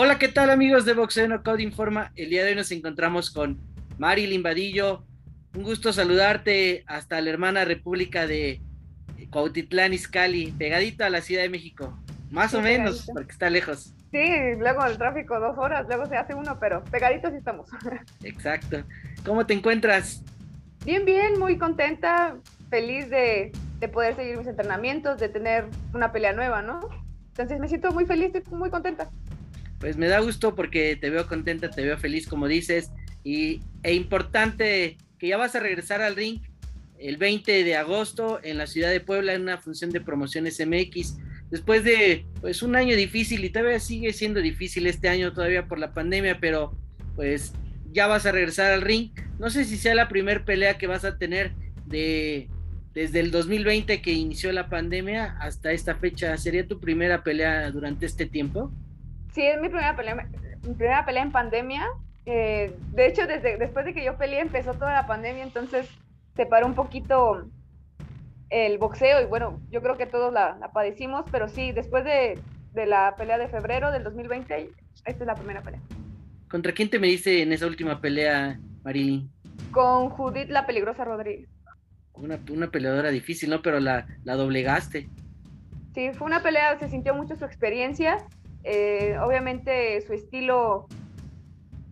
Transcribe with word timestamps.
Hola, 0.00 0.16
¿qué 0.16 0.28
tal 0.28 0.48
amigos 0.48 0.84
de 0.84 0.94
Boxeo 0.94 1.26
No 1.26 1.42
Code 1.42 1.60
Informa? 1.60 2.12
El 2.14 2.30
día 2.30 2.44
de 2.44 2.50
hoy 2.50 2.54
nos 2.54 2.70
encontramos 2.70 3.32
con 3.32 3.58
Marilyn 3.98 4.44
Vadillo. 4.44 5.04
Un 5.56 5.64
gusto 5.64 5.92
saludarte 5.92 6.84
hasta 6.86 7.20
la 7.20 7.30
hermana 7.30 7.64
República 7.64 8.28
de 8.28 8.62
Cuautitlán 9.28 9.92
Izcalli, 9.92 10.52
pegadito 10.52 11.04
a 11.04 11.10
la 11.10 11.20
Ciudad 11.20 11.42
de 11.42 11.48
México. 11.48 11.98
Más 12.30 12.54
o 12.54 12.60
menos, 12.60 13.10
porque 13.12 13.32
está 13.32 13.50
lejos. 13.50 13.92
Sí, 14.12 14.24
luego 14.56 14.86
el 14.86 14.98
tráfico 14.98 15.40
dos 15.40 15.58
horas, 15.58 15.84
luego 15.88 16.06
se 16.06 16.16
hace 16.16 16.32
uno, 16.32 16.60
pero 16.60 16.84
pegaditos 16.84 17.32
sí 17.32 17.38
estamos. 17.38 17.68
Exacto. 18.22 18.84
¿Cómo 19.26 19.46
te 19.46 19.54
encuentras? 19.54 20.22
Bien, 20.84 21.04
bien, 21.04 21.40
muy 21.40 21.58
contenta, 21.58 22.36
feliz 22.70 23.10
de, 23.10 23.50
de 23.80 23.88
poder 23.88 24.14
seguir 24.14 24.38
mis 24.38 24.46
entrenamientos, 24.46 25.18
de 25.18 25.28
tener 25.28 25.64
una 25.92 26.12
pelea 26.12 26.34
nueva, 26.34 26.62
¿no? 26.62 26.88
Entonces 27.30 27.58
me 27.58 27.66
siento 27.66 27.90
muy 27.90 28.06
feliz, 28.06 28.30
muy 28.52 28.70
contenta. 28.70 29.10
Pues 29.78 29.96
me 29.96 30.08
da 30.08 30.20
gusto 30.20 30.54
porque 30.54 30.96
te 30.96 31.10
veo 31.10 31.26
contenta, 31.26 31.70
te 31.70 31.82
veo 31.82 31.96
feliz, 31.98 32.26
como 32.26 32.48
dices, 32.48 32.90
y 33.24 33.60
e 33.82 33.94
importante 33.94 34.96
que 35.18 35.28
ya 35.28 35.36
vas 35.36 35.54
a 35.54 35.60
regresar 35.60 36.02
al 36.02 36.16
ring 36.16 36.40
el 36.98 37.16
20 37.16 37.64
de 37.64 37.76
agosto 37.76 38.40
en 38.42 38.58
la 38.58 38.66
ciudad 38.66 38.90
de 38.90 39.00
Puebla 39.00 39.34
en 39.34 39.42
una 39.42 39.58
función 39.58 39.90
de 39.90 40.00
promociones 40.00 40.60
MX. 40.64 41.16
Después 41.50 41.84
de 41.84 42.26
pues 42.40 42.62
un 42.62 42.76
año 42.76 42.96
difícil 42.96 43.44
y 43.44 43.50
todavía 43.50 43.80
sigue 43.80 44.12
siendo 44.12 44.40
difícil 44.40 44.86
este 44.86 45.08
año 45.08 45.32
todavía 45.32 45.66
por 45.66 45.78
la 45.78 45.94
pandemia, 45.94 46.38
pero 46.40 46.76
pues 47.14 47.52
ya 47.92 48.06
vas 48.06 48.26
a 48.26 48.32
regresar 48.32 48.72
al 48.72 48.82
ring. 48.82 49.10
No 49.38 49.48
sé 49.50 49.64
si 49.64 49.76
sea 49.76 49.94
la 49.94 50.08
primera 50.08 50.44
pelea 50.44 50.76
que 50.76 50.86
vas 50.86 51.04
a 51.04 51.18
tener 51.18 51.52
de 51.86 52.48
desde 52.94 53.20
el 53.20 53.30
2020 53.30 54.02
que 54.02 54.12
inició 54.12 54.50
la 54.50 54.68
pandemia 54.68 55.36
hasta 55.40 55.72
esta 55.72 55.94
fecha. 55.94 56.36
¿Sería 56.36 56.66
tu 56.66 56.80
primera 56.80 57.22
pelea 57.22 57.70
durante 57.70 58.06
este 58.06 58.26
tiempo? 58.26 58.72
Sí, 59.38 59.46
es 59.46 59.60
mi 59.60 59.68
primera 59.68 59.94
pelea, 59.94 60.16
mi 60.16 60.74
primera 60.74 61.04
pelea 61.04 61.22
en 61.22 61.30
pandemia. 61.30 61.86
Eh, 62.26 62.74
de 62.90 63.06
hecho, 63.06 63.24
desde 63.28 63.56
después 63.56 63.84
de 63.84 63.94
que 63.94 64.02
yo 64.04 64.18
peleé 64.18 64.40
empezó 64.40 64.74
toda 64.74 64.92
la 64.92 65.06
pandemia, 65.06 65.44
entonces 65.44 65.88
se 66.34 66.44
paró 66.44 66.66
un 66.66 66.74
poquito 66.74 67.48
el 68.50 68.78
boxeo 68.78 69.22
y 69.22 69.26
bueno, 69.26 69.60
yo 69.70 69.80
creo 69.80 69.96
que 69.96 70.06
todos 70.06 70.32
la, 70.32 70.58
padecimos, 70.74 71.24
pero 71.30 71.48
sí, 71.48 71.70
después 71.70 72.02
de, 72.02 72.36
de, 72.72 72.86
la 72.86 73.14
pelea 73.16 73.38
de 73.38 73.46
febrero 73.46 73.92
del 73.92 74.02
2020, 74.02 74.70
esta 75.04 75.22
es 75.22 75.26
la 75.28 75.36
primera 75.36 75.62
pelea. 75.62 75.82
¿Contra 76.50 76.72
quién 76.72 76.90
te 76.90 76.98
me 76.98 77.06
dice 77.06 77.40
en 77.40 77.52
esa 77.52 77.68
última 77.68 78.00
pelea, 78.00 78.58
Marilyn? 78.82 79.30
Con 79.70 80.10
Judith 80.10 80.48
la 80.48 80.66
Peligrosa 80.66 81.04
Rodríguez. 81.04 81.48
Una, 82.12 82.40
una 82.50 82.72
peleadora 82.72 83.10
difícil, 83.10 83.50
¿no? 83.50 83.62
Pero 83.62 83.78
la, 83.78 84.04
la 84.24 84.34
doblegaste. 84.34 85.08
Sí, 85.94 86.10
fue 86.12 86.26
una 86.26 86.42
pelea, 86.42 86.76
se 86.80 86.88
sintió 86.88 87.14
mucho 87.14 87.36
su 87.36 87.44
experiencia. 87.44 88.26
Eh, 88.64 89.16
obviamente 89.20 90.00
su 90.02 90.12
estilo 90.12 90.86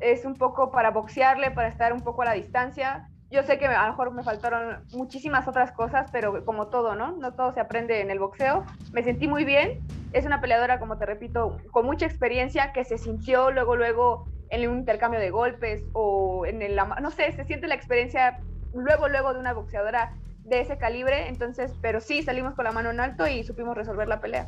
es 0.01 0.25
un 0.25 0.35
poco 0.35 0.71
para 0.71 0.91
boxearle, 0.91 1.51
para 1.51 1.69
estar 1.69 1.93
un 1.93 2.03
poco 2.03 2.23
a 2.23 2.27
la 2.27 2.33
distancia 2.33 3.09
yo 3.31 3.43
sé 3.43 3.59
que 3.59 3.67
a 3.67 3.87
lo 3.87 3.91
mejor 3.91 4.13
me 4.13 4.23
faltaron 4.23 4.85
muchísimas 4.93 5.49
otras 5.49 5.73
cosas, 5.73 6.09
pero 6.13 6.45
como 6.45 6.69
todo, 6.69 6.95
¿no? 6.95 7.13
No 7.13 7.35
todo 7.35 7.53
se 7.53 7.61
aprende 7.61 8.01
en 8.01 8.11
el 8.11 8.21
boxeo. 8.21 8.65
Me 8.93 9.03
sentí 9.03 9.27
muy 9.27 9.45
bien. 9.45 9.81
Es 10.13 10.25
una 10.25 10.41
peleadora, 10.41 10.79
como 10.79 10.97
te 10.97 11.07
repito, 11.07 11.57
con 11.73 11.87
mucha 11.87 12.07
experiencia 12.07 12.73
que 12.73 12.85
se 12.85 12.99
sintió 12.99 13.51
luego, 13.51 13.75
luego 13.75 14.29
en 14.51 14.69
un 14.71 14.79
intercambio 14.79 15.19
de 15.19 15.31
golpes 15.31 15.83
o 15.93 16.47
en 16.47 16.63
el, 16.63 16.77
no 16.77 17.11
sé, 17.11 17.33
se 17.33 17.45
siente 17.45 17.67
la 17.67 17.75
experiencia 17.75 18.39
luego, 18.73 19.09
luego 19.09 19.35
de 19.35 19.41
una 19.41 19.53
boxeadora 19.53 20.13
de 20.45 20.61
ese 20.61 20.79
calibre. 20.79 21.27
Entonces, 21.27 21.75
pero 21.83 22.01
sí, 22.01 22.23
salimos 22.23 22.55
con 22.55 22.65
la 22.65 22.71
mano 22.71 22.91
en 22.91 23.01
alto 23.01 23.27
y 23.27 23.43
supimos 23.43 23.77
resolver 23.77 24.07
la 24.07 24.21
pelea. 24.21 24.47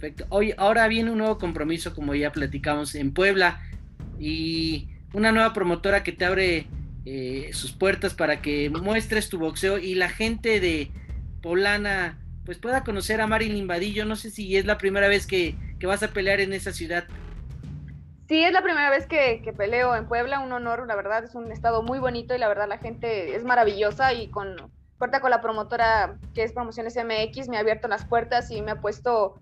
Perfecto. 0.00 0.24
Hoy, 0.30 0.54
ahora 0.56 0.88
viene 0.88 1.10
un 1.10 1.18
nuevo 1.18 1.36
compromiso, 1.36 1.94
como 1.94 2.14
ya 2.14 2.32
platicamos, 2.32 2.94
en 2.94 3.12
Puebla 3.12 3.60
y 4.18 4.88
una 5.12 5.30
nueva 5.30 5.52
promotora 5.52 6.02
que 6.02 6.12
te 6.12 6.24
abre 6.24 6.66
eh, 7.04 7.50
sus 7.52 7.72
puertas 7.72 8.14
para 8.14 8.40
que 8.40 8.70
muestres 8.70 9.28
tu 9.28 9.38
boxeo 9.38 9.76
y 9.76 9.94
la 9.94 10.08
gente 10.08 10.58
de 10.58 10.90
Polana 11.42 12.18
pues 12.46 12.56
pueda 12.56 12.82
conocer 12.82 13.20
a 13.20 13.26
Marilyn 13.26 13.66
Vadillo. 13.66 14.06
No 14.06 14.16
sé 14.16 14.30
si 14.30 14.56
es 14.56 14.64
la 14.64 14.78
primera 14.78 15.06
vez 15.06 15.26
que, 15.26 15.54
vas 15.82 16.02
a 16.02 16.08
pelear 16.08 16.40
en 16.40 16.54
esa 16.54 16.72
ciudad. 16.72 17.04
Sí, 18.26 18.42
es 18.42 18.52
la 18.52 18.62
primera 18.62 18.88
vez 18.88 19.06
que, 19.06 19.52
peleo 19.54 19.94
en 19.94 20.08
Puebla, 20.08 20.40
un 20.40 20.52
honor, 20.52 20.86
la 20.86 20.96
verdad 20.96 21.24
es 21.24 21.34
un 21.34 21.52
estado 21.52 21.82
muy 21.82 21.98
bonito 21.98 22.34
y 22.34 22.38
la 22.38 22.48
verdad 22.48 22.68
la 22.68 22.78
gente 22.78 23.36
es 23.36 23.44
maravillosa 23.44 24.14
y 24.14 24.28
con 24.28 24.56
puerta 24.96 25.20
con 25.20 25.30
la 25.30 25.42
promotora 25.42 26.16
que 26.34 26.42
es 26.42 26.52
Promociones 26.52 26.96
MX 26.96 27.48
me 27.48 27.58
ha 27.58 27.60
abierto 27.60 27.86
las 27.86 28.06
puertas 28.06 28.50
y 28.50 28.62
me 28.62 28.70
ha 28.70 28.80
puesto 28.80 29.40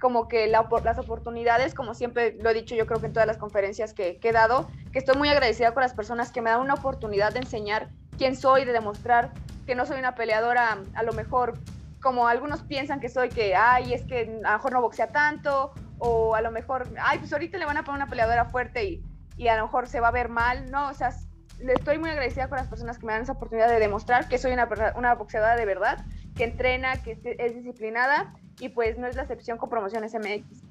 como 0.00 0.28
que 0.28 0.46
las 0.48 0.98
oportunidades, 0.98 1.74
como 1.74 1.94
siempre 1.94 2.36
lo 2.40 2.50
he 2.50 2.54
dicho 2.54 2.74
yo 2.74 2.86
creo 2.86 3.00
que 3.00 3.06
en 3.06 3.12
todas 3.12 3.26
las 3.26 3.38
conferencias 3.38 3.94
que, 3.94 4.18
he 4.22 4.32
dado, 4.32 4.68
que 4.92 4.98
estoy 4.98 5.16
muy 5.16 5.28
agradecida 5.28 5.72
con 5.72 5.82
las 5.82 5.94
personas 5.94 6.30
que 6.30 6.42
me 6.42 6.50
dan 6.50 6.60
una 6.60 6.74
oportunidad 6.74 7.32
de 7.32 7.40
enseñar 7.40 7.88
quién 8.18 8.36
soy, 8.36 8.64
de 8.64 8.72
demostrar 8.72 9.32
que 9.66 9.74
no 9.74 9.86
soy 9.86 9.98
una 9.98 10.14
peleadora 10.14 10.78
a 10.94 11.02
lo 11.02 11.12
mejor 11.12 11.54
como 12.02 12.28
algunos 12.28 12.62
piensan 12.62 13.00
que 13.00 13.08
soy, 13.08 13.30
que, 13.30 13.56
ay, 13.56 13.94
es 13.94 14.02
que 14.02 14.40
a 14.44 14.50
lo 14.50 14.56
mejor 14.58 14.72
no 14.72 14.82
boxea 14.82 15.10
tanto, 15.10 15.72
o 15.98 16.34
a 16.34 16.42
lo 16.42 16.50
mejor, 16.50 16.86
ay, 17.00 17.18
pues 17.18 17.32
ahorita 17.32 17.56
le 17.56 17.64
van 17.64 17.78
a 17.78 17.84
poner 17.84 18.02
una 18.02 18.10
peleadora 18.10 18.44
fuerte 18.44 18.84
y, 18.84 19.02
y 19.38 19.48
a 19.48 19.56
lo 19.56 19.62
mejor 19.62 19.88
se 19.88 20.00
va 20.00 20.08
a 20.08 20.10
ver 20.10 20.28
mal, 20.28 20.70
no, 20.70 20.88
o 20.88 20.92
sea, 20.92 21.14
estoy 21.60 21.98
muy 21.98 22.10
agradecida 22.10 22.48
con 22.48 22.58
las 22.58 22.68
personas 22.68 22.98
que 22.98 23.06
me 23.06 23.12
dan 23.12 23.22
esa 23.22 23.32
oportunidad 23.32 23.68
de 23.68 23.78
demostrar 23.78 24.28
que 24.28 24.38
soy 24.38 24.52
una, 24.52 24.68
una 24.96 25.14
boxeadora 25.14 25.56
de 25.56 25.64
verdad, 25.64 26.04
que 26.34 26.44
entrena, 26.44 27.02
que 27.02 27.18
es 27.38 27.54
disciplinada 27.54 28.34
y 28.60 28.68
pues 28.68 28.98
no 28.98 29.06
es 29.06 29.16
la 29.16 29.22
excepción 29.22 29.58
con 29.58 29.70
Promociones 29.70 30.14
MX. 30.14 30.62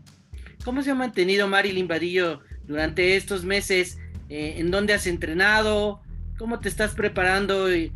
¿Cómo 0.64 0.82
se 0.82 0.92
ha 0.92 0.96
mantenido 0.96 1.48
Marilyn 1.48 1.88
Vadillo 1.88 2.40
durante 2.66 3.16
estos 3.16 3.44
meses? 3.44 4.00
Eh, 4.30 4.56
¿En 4.58 4.72
dónde 4.72 4.94
has 4.94 5.08
entrenado? 5.08 6.02
¿Cómo 6.38 6.60
te 6.60 6.70
estás 6.70 6.94
preparando? 6.96 7.74
Y, 7.74 7.92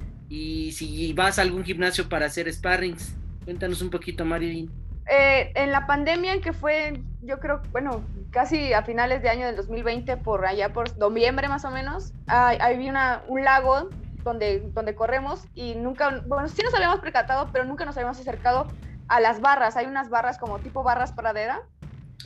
si 0.74 1.14
vas 1.14 1.40
a 1.40 1.42
algún 1.42 1.64
gimnasio 1.64 2.10
para 2.10 2.26
hacer 2.26 2.52
sparrings. 2.52 3.16
Cuéntanos 3.46 3.82
un 3.82 3.90
poquito, 3.90 4.26
Marilyn. 4.26 4.70
Eh, 5.10 5.54
en 5.56 5.72
la 5.72 5.88
pandemia, 5.88 6.34
en 6.34 6.42
que 6.42 6.52
fue, 6.52 7.02
yo 7.22 7.40
creo, 7.40 7.62
bueno, 7.72 8.04
casi 8.30 8.74
a 8.74 8.84
finales 8.84 9.22
de 9.22 9.30
año 9.30 9.46
del 9.46 9.56
2020, 9.56 10.18
por 10.18 10.46
allá 10.46 10.74
por 10.74 10.98
noviembre 10.98 11.48
más 11.48 11.64
o 11.64 11.72
menos, 11.72 12.12
había 12.28 12.90
una, 12.90 13.24
un 13.30 13.46
lago 13.46 13.90
donde, 14.28 14.60
donde 14.74 14.96
corremos 14.96 15.46
y 15.54 15.76
nunca, 15.76 16.22
bueno, 16.28 16.48
sí 16.48 16.62
nos 16.64 16.74
habíamos 16.74 17.00
percatado, 17.00 17.50
pero 17.52 17.66
nunca 17.66 17.86
nos 17.86 17.98
habíamos 17.98 18.20
acercado 18.20 18.68
a 19.08 19.20
las 19.20 19.42
barras. 19.42 19.78
Hay 19.78 19.86
unas 19.86 20.10
barras 20.10 20.38
como 20.38 20.60
tipo 20.60 20.84
barras 20.84 21.12
pradera. 21.14 21.62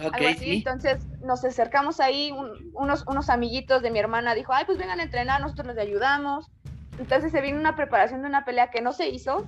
Okay, 0.04 0.36
Sí. 0.36 0.58
Entonces 0.58 1.06
nos 1.20 1.44
acercamos 1.46 2.00
ahí, 2.00 2.34
unos, 2.74 3.06
unos 3.08 3.30
amiguitos 3.30 3.82
de 3.82 3.92
mi 3.92 4.00
hermana 4.00 4.34
dijo, 4.34 4.54
ay, 4.54 4.66
pues 4.66 4.78
vengan 4.78 5.00
a 5.00 5.04
entrenar, 5.04 5.42
nosotros 5.42 5.68
les 5.68 5.78
ayudamos. 5.78 6.52
Entonces 6.98 7.32
se 7.32 7.42
vino 7.42 7.60
una 7.60 7.76
preparación 7.76 8.22
de 8.22 8.28
una 8.28 8.46
pelea 8.46 8.70
que 8.72 8.82
no 8.82 8.92
se 8.94 9.10
hizo 9.10 9.46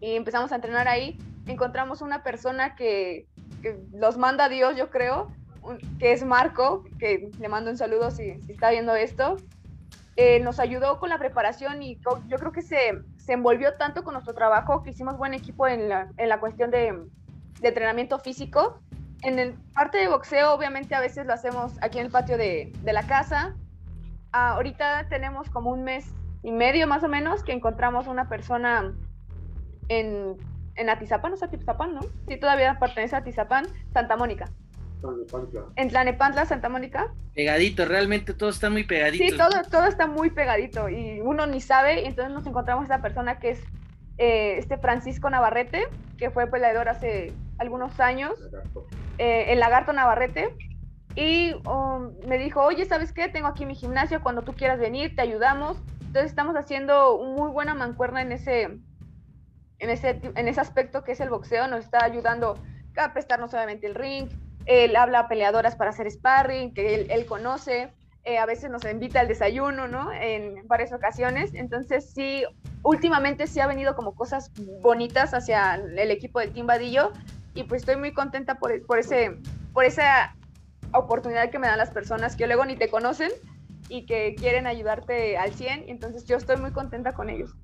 y 0.00 0.16
empezamos 0.16 0.52
a 0.52 0.56
entrenar 0.56 0.88
ahí. 0.88 1.18
Encontramos 1.46 2.02
una 2.02 2.22
persona 2.22 2.74
que, 2.74 3.26
que 3.62 3.78
los 3.92 4.18
manda 4.18 4.44
a 4.44 4.48
Dios, 4.48 4.76
yo 4.76 4.90
creo, 4.90 5.30
que 5.98 6.12
es 6.12 6.24
Marco, 6.24 6.84
que 6.98 7.30
le 7.38 7.48
mando 7.48 7.70
un 7.70 7.78
saludo 7.78 8.10
si, 8.10 8.40
si 8.42 8.52
está 8.52 8.70
viendo 8.70 8.94
esto. 8.94 9.36
Eh, 10.16 10.38
nos 10.40 10.60
ayudó 10.60 11.00
con 11.00 11.08
la 11.08 11.18
preparación 11.18 11.82
y 11.82 11.98
yo 12.28 12.36
creo 12.38 12.52
que 12.52 12.62
se, 12.62 13.02
se, 13.16 13.32
envolvió 13.32 13.74
tanto 13.74 14.04
con 14.04 14.12
nuestro 14.12 14.32
trabajo 14.32 14.82
que 14.82 14.90
hicimos 14.90 15.18
buen 15.18 15.34
equipo 15.34 15.66
en 15.66 15.88
la, 15.88 16.08
en 16.18 16.28
la 16.28 16.38
cuestión 16.38 16.70
de, 16.70 16.92
de, 17.60 17.68
entrenamiento 17.68 18.20
físico. 18.20 18.80
En 19.22 19.40
el 19.40 19.54
parte 19.74 19.98
de 19.98 20.06
boxeo, 20.06 20.54
obviamente 20.54 20.94
a 20.94 21.00
veces 21.00 21.26
lo 21.26 21.32
hacemos 21.32 21.72
aquí 21.82 21.98
en 21.98 22.06
el 22.06 22.12
patio 22.12 22.36
de, 22.38 22.72
de 22.82 22.92
la 22.92 23.04
casa. 23.04 23.56
Ah, 24.30 24.52
ahorita 24.52 25.08
tenemos 25.08 25.50
como 25.50 25.70
un 25.70 25.82
mes 25.82 26.06
y 26.44 26.52
medio 26.52 26.86
más 26.86 27.02
o 27.02 27.08
menos 27.08 27.42
que 27.42 27.52
encontramos 27.52 28.06
una 28.06 28.28
persona 28.28 28.94
en, 29.88 30.36
en 30.76 30.90
Atizapán, 30.90 31.32
no 31.32 31.36
es 31.36 31.42
Atizapán, 31.42 31.94
¿no? 31.94 32.02
Sí, 32.28 32.36
todavía 32.36 32.78
pertenece 32.78 33.16
a 33.16 33.20
Atizapán, 33.20 33.66
Santa 33.92 34.16
Mónica. 34.16 34.48
En 35.76 35.88
Tlanepantla, 35.88 36.46
Santa 36.46 36.68
Mónica. 36.68 37.12
Pegadito, 37.34 37.84
realmente 37.84 38.34
todo 38.34 38.50
está 38.50 38.70
muy 38.70 38.84
pegadito. 38.84 39.24
Sí, 39.24 39.36
todo, 39.36 39.50
todo 39.70 39.86
está 39.86 40.06
muy 40.06 40.30
pegadito 40.30 40.88
y 40.88 41.20
uno 41.20 41.46
ni 41.46 41.60
sabe, 41.60 42.02
y 42.02 42.06
entonces 42.06 42.32
nos 42.32 42.46
encontramos 42.46 42.84
esta 42.84 43.02
persona 43.02 43.38
que 43.38 43.50
es 43.50 43.60
eh, 44.18 44.56
este 44.58 44.78
Francisco 44.78 45.28
Navarrete, 45.30 45.88
que 46.18 46.30
fue 46.30 46.46
peleador 46.46 46.88
hace 46.88 47.32
algunos 47.58 47.98
años, 48.00 48.32
eh, 49.18 49.46
el 49.48 49.60
lagarto 49.60 49.92
Navarrete, 49.92 50.54
y 51.16 51.54
um, 51.68 52.12
me 52.26 52.38
dijo, 52.38 52.62
oye, 52.62 52.84
¿sabes 52.86 53.12
qué? 53.12 53.28
Tengo 53.28 53.46
aquí 53.46 53.66
mi 53.66 53.74
gimnasio, 53.74 54.22
cuando 54.22 54.42
tú 54.42 54.52
quieras 54.52 54.80
venir, 54.80 55.14
te 55.14 55.22
ayudamos. 55.22 55.76
Entonces 56.00 56.30
estamos 56.30 56.56
haciendo 56.56 57.18
muy 57.18 57.50
buena 57.50 57.74
mancuerna 57.74 58.22
en 58.22 58.32
ese, 58.32 58.62
en 59.78 59.90
ese, 59.90 60.20
en 60.34 60.48
ese 60.48 60.60
aspecto 60.60 61.04
que 61.04 61.12
es 61.12 61.20
el 61.20 61.30
boxeo, 61.30 61.66
nos 61.68 61.84
está 61.84 62.04
ayudando 62.04 62.56
a 62.96 63.12
prestarnos 63.12 63.52
obviamente 63.54 63.86
el 63.86 63.94
ring, 63.94 64.28
él 64.66 64.96
habla 64.96 65.20
a 65.20 65.28
peleadoras 65.28 65.76
para 65.76 65.90
hacer 65.90 66.10
sparring, 66.10 66.72
que 66.72 67.06
él, 67.08 67.26
conoce, 67.26 67.92
eh, 68.24 68.38
a 68.38 68.46
veces 68.46 68.70
nos 68.70 68.84
invita 68.84 69.20
al 69.20 69.28
desayuno, 69.28 69.88
¿no? 69.88 70.12
En 70.12 70.66
varias 70.66 70.92
ocasiones. 70.92 71.52
Entonces, 71.54 72.10
sí, 72.14 72.44
últimamente 72.82 73.46
sí 73.46 73.60
ha 73.60 73.66
venido 73.66 73.94
como 73.94 74.14
cosas 74.14 74.50
bonitas 74.80 75.34
hacia 75.34 75.74
el 75.74 76.10
equipo 76.10 76.40
del 76.40 76.52
Team 76.52 76.66
Vadillo 76.66 77.12
y 77.54 77.64
pues 77.64 77.82
estoy 77.82 77.96
muy 77.96 78.12
contenta 78.12 78.56
por, 78.56 78.84
por, 78.86 78.98
ese, 78.98 79.36
por 79.72 79.84
esa 79.84 80.34
oportunidad 80.92 81.50
que 81.50 81.58
me 81.58 81.66
dan 81.66 81.78
las 81.78 81.90
personas 81.90 82.36
que 82.36 82.46
luego 82.46 82.64
ni 82.64 82.76
te 82.76 82.88
conocen 82.88 83.30
y 83.88 84.06
que 84.06 84.34
quieren 84.36 84.66
ayudarte 84.66 85.36
al 85.36 85.52
100. 85.52 85.84
Entonces 85.88 86.24
yo 86.24 86.36
estoy 86.36 86.56
muy 86.56 86.72
contenta 86.72 87.12
con 87.12 87.28
ellos. 87.28 87.54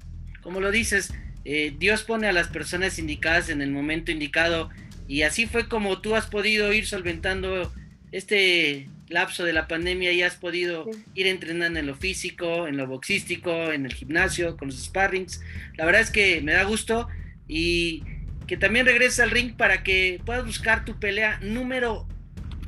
Como 0.43 0.61
lo 0.61 0.71
dices, 0.71 1.13
eh, 1.45 1.75
Dios 1.79 2.05
pone 2.05 2.29
a 2.29 2.33
las 2.33 2.49
personas 2.49 2.99
indicadas 2.99 3.49
en 3.49 3.63
el 3.63 3.71
momento 3.71 4.13
indicado 4.13 4.69
y 5.11 5.25
así 5.25 5.47
fue 5.47 5.69
como 5.69 6.01
tú 6.01 6.15
has 6.15 6.27
podido 6.27 6.73
ir 6.73 6.87
solventando 6.87 7.73
este 8.13 8.89
lapso 9.09 9.43
de 9.43 9.53
la 9.53 9.67
pandemia 9.67 10.13
y 10.13 10.23
has 10.23 10.37
podido 10.37 10.89
ir 11.17 11.27
entrenando 11.27 11.81
en 11.81 11.89
lo 11.89 11.97
físico, 11.97 12.69
en 12.69 12.77
lo 12.77 12.87
boxístico, 12.87 13.73
en 13.73 13.87
el 13.87 13.93
gimnasio, 13.93 14.57
con 14.57 14.69
los 14.69 14.81
sparrings. 14.81 15.41
La 15.77 15.85
verdad 15.85 16.03
es 16.03 16.13
que 16.13 16.41
me 16.43 16.53
da 16.53 16.63
gusto 16.63 17.09
y 17.49 18.05
que 18.47 18.57
también 18.57 18.87
regreses 18.87 19.19
al 19.19 19.33
ring 19.33 19.57
para 19.57 19.83
que 19.83 20.21
puedas 20.25 20.47
buscar 20.47 20.85
tu 20.85 21.01
pelea 21.01 21.41
número 21.43 22.07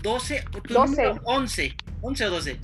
12 0.03 0.43
o 0.53 0.62
tu 0.62 0.75
12. 0.75 0.91
número 0.91 1.21
11. 1.23 1.77
11 2.00 2.27
o 2.27 2.31
12. 2.31 2.56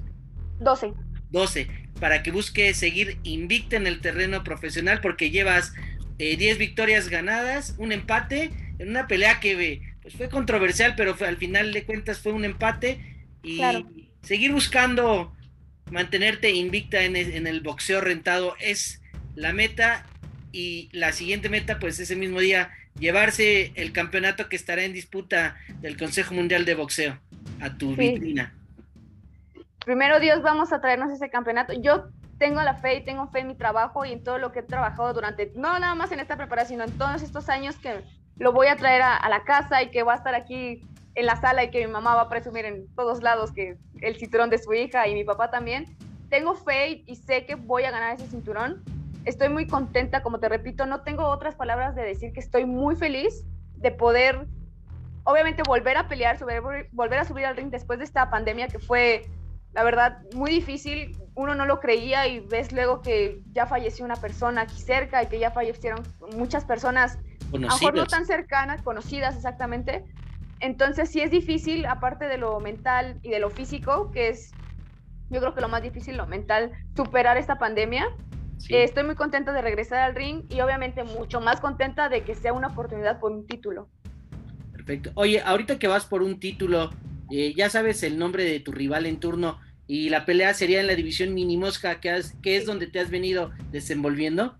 12. 0.58 0.92
12. 1.30 1.70
Para 2.00 2.24
que 2.24 2.32
busques 2.32 2.76
seguir 2.76 3.18
invicta 3.22 3.76
en 3.76 3.86
el 3.86 4.00
terreno 4.00 4.42
profesional 4.42 5.00
porque 5.00 5.30
llevas 5.30 5.72
10 6.18 6.40
eh, 6.42 6.54
victorias 6.58 7.08
ganadas, 7.10 7.76
un 7.78 7.92
empate 7.92 8.50
en 8.78 8.90
una 8.90 9.06
pelea 9.06 9.40
que 9.40 9.80
pues, 10.02 10.14
fue 10.14 10.28
controversial, 10.28 10.94
pero 10.96 11.14
fue, 11.14 11.28
al 11.28 11.36
final 11.36 11.72
de 11.72 11.84
cuentas 11.84 12.18
fue 12.18 12.32
un 12.32 12.44
empate 12.44 13.00
y 13.42 13.60
seguir 14.22 14.52
buscando 14.52 15.34
mantenerte 15.90 16.50
invicta 16.50 17.02
en, 17.02 17.16
en, 17.16 17.46
el 17.46 17.60
boxeo 17.60 18.00
rentado 18.00 18.54
es 18.60 19.00
la 19.34 19.52
meta 19.52 20.04
y 20.52 20.88
la 20.92 21.12
siguiente 21.12 21.48
meta 21.48 21.78
pues 21.78 21.98
ese 21.98 22.14
mismo 22.14 22.40
día 22.40 22.70
llevarse 22.98 23.72
el 23.74 23.92
campeonato 23.92 24.48
que 24.48 24.56
estará 24.56 24.82
en 24.82 24.92
disputa 24.92 25.56
del 25.80 25.96
Consejo 25.96 26.34
Mundial 26.34 26.64
de 26.64 26.74
Boxeo 26.74 27.18
a 27.60 27.76
tu 27.76 27.94
vitrina. 27.94 28.54
Primero 29.84 30.20
Dios 30.20 30.42
vamos 30.42 30.72
a 30.72 30.80
traernos 30.80 31.10
ese 31.10 31.30
campeonato. 31.30 31.72
Yo 31.80 32.08
tengo 32.38 32.62
la 32.62 32.74
fe 32.74 32.96
y 32.96 33.04
tengo 33.04 33.28
fe 33.28 33.40
en 33.40 33.48
mi 33.48 33.54
trabajo 33.54 34.04
y 34.04 34.12
en 34.12 34.22
todo 34.22 34.38
lo 34.38 34.52
que 34.52 34.60
he 34.60 34.62
trabajado 34.62 35.12
durante, 35.12 35.52
no 35.54 35.78
nada 35.78 35.94
más 35.94 36.12
en 36.12 36.20
esta 36.20 36.36
preparación, 36.36 36.80
sino 36.80 36.92
en 36.92 36.98
todos 36.98 37.22
estos 37.22 37.48
años 37.48 37.76
que 37.76 38.02
lo 38.38 38.52
voy 38.52 38.68
a 38.68 38.76
traer 38.76 39.02
a, 39.02 39.28
la 39.28 39.42
casa 39.44 39.82
y 39.82 39.90
que 39.90 40.02
va 40.02 40.14
a 40.14 40.16
estar 40.16 40.34
aquí 40.34 40.80
en 41.14 41.26
la 41.26 41.36
sala 41.36 41.64
y 41.64 41.70
que 41.70 41.84
mi 41.84 41.92
mamá 41.92 42.14
va 42.14 42.22
a 42.22 42.28
presumir 42.28 42.64
en 42.64 42.86
todos 42.94 43.22
lados 43.22 43.52
que 43.52 43.76
el 44.00 44.16
cinturón 44.16 44.50
de 44.50 44.58
su 44.58 44.72
hija 44.72 45.08
y 45.08 45.14
mi 45.14 45.24
papá 45.24 45.50
también. 45.50 45.96
Tengo 46.30 46.54
fe 46.54 47.02
y 47.06 47.16
sé 47.16 47.46
que 47.46 47.56
voy 47.56 47.84
a 47.84 47.90
ganar 47.90 48.14
ese 48.14 48.28
cinturón. 48.28 48.82
Estoy 49.24 49.48
muy 49.48 49.66
contenta, 49.66 50.22
como 50.22 50.38
te 50.38 50.48
repito, 50.48 50.86
no 50.86 51.00
tengo 51.02 51.26
otras 51.26 51.56
palabras 51.56 51.96
de 51.96 52.02
decir 52.02 52.32
que 52.32 52.40
estoy 52.40 52.64
muy 52.64 52.94
feliz 52.94 53.44
de 53.76 53.90
poder, 53.90 54.46
obviamente, 55.24 55.62
volver 55.66 55.96
a 55.96 56.06
pelear, 56.06 56.38
volver 56.92 57.18
a 57.18 57.24
subir 57.24 57.44
al 57.44 57.56
ring 57.56 57.70
después 57.70 57.98
de 57.98 58.04
esta 58.04 58.30
pandemia 58.30 58.68
que 58.68 58.78
fue, 58.78 59.26
la 59.72 59.82
verdad, 59.82 60.18
muy 60.34 60.50
difícil. 60.50 61.16
Uno 61.34 61.54
no 61.54 61.66
lo 61.66 61.80
creía 61.80 62.28
y 62.28 62.40
ves 62.40 62.72
luego 62.72 63.00
que 63.02 63.40
ya 63.52 63.66
falleció 63.66 64.04
una 64.04 64.16
persona 64.16 64.62
aquí 64.62 64.80
cerca 64.80 65.22
y 65.22 65.26
que 65.26 65.40
ya 65.40 65.50
fallecieron 65.50 66.02
muchas 66.36 66.64
personas 66.64 67.18
a 67.48 67.58
lo 67.58 67.60
mejor 67.60 67.94
no 67.94 68.06
tan 68.06 68.26
cercanas, 68.26 68.82
conocidas 68.82 69.36
exactamente. 69.36 70.04
Entonces 70.60 71.10
sí 71.10 71.20
es 71.20 71.30
difícil, 71.30 71.86
aparte 71.86 72.26
de 72.26 72.36
lo 72.36 72.58
mental 72.60 73.18
y 73.22 73.30
de 73.30 73.38
lo 73.38 73.50
físico, 73.50 74.10
que 74.10 74.28
es 74.28 74.52
yo 75.30 75.40
creo 75.40 75.54
que 75.54 75.60
lo 75.60 75.68
más 75.68 75.82
difícil, 75.82 76.16
lo 76.16 76.26
mental, 76.26 76.72
superar 76.96 77.36
esta 77.36 77.58
pandemia. 77.58 78.08
Eh, 78.70 78.82
estoy 78.82 79.04
muy 79.04 79.14
contenta 79.14 79.52
de 79.52 79.62
regresar 79.62 79.98
al 79.98 80.14
ring 80.14 80.44
y 80.48 80.60
obviamente 80.60 81.04
mucho 81.04 81.40
más 81.40 81.60
contenta 81.60 82.08
de 82.08 82.22
que 82.22 82.34
sea 82.34 82.52
una 82.52 82.68
oportunidad 82.68 83.20
por 83.20 83.32
un 83.32 83.46
título. 83.46 83.88
Perfecto. 84.72 85.12
Oye, 85.14 85.40
ahorita 85.40 85.78
que 85.78 85.86
vas 85.86 86.06
por 86.06 86.22
un 86.22 86.40
título, 86.40 86.90
eh, 87.30 87.52
ya 87.54 87.68
sabes 87.70 88.02
el 88.02 88.18
nombre 88.18 88.44
de 88.44 88.58
tu 88.60 88.72
rival 88.72 89.06
en 89.06 89.20
turno 89.20 89.58
y 89.86 90.08
la 90.08 90.24
pelea 90.24 90.54
sería 90.54 90.80
en 90.80 90.86
la 90.86 90.94
división 90.94 91.34
mini 91.34 91.56
mosca, 91.56 92.00
que, 92.00 92.20
que 92.42 92.56
es 92.56 92.66
donde 92.66 92.86
te 92.86 93.00
has 93.00 93.10
venido 93.10 93.50
desenvolviendo. 93.70 94.56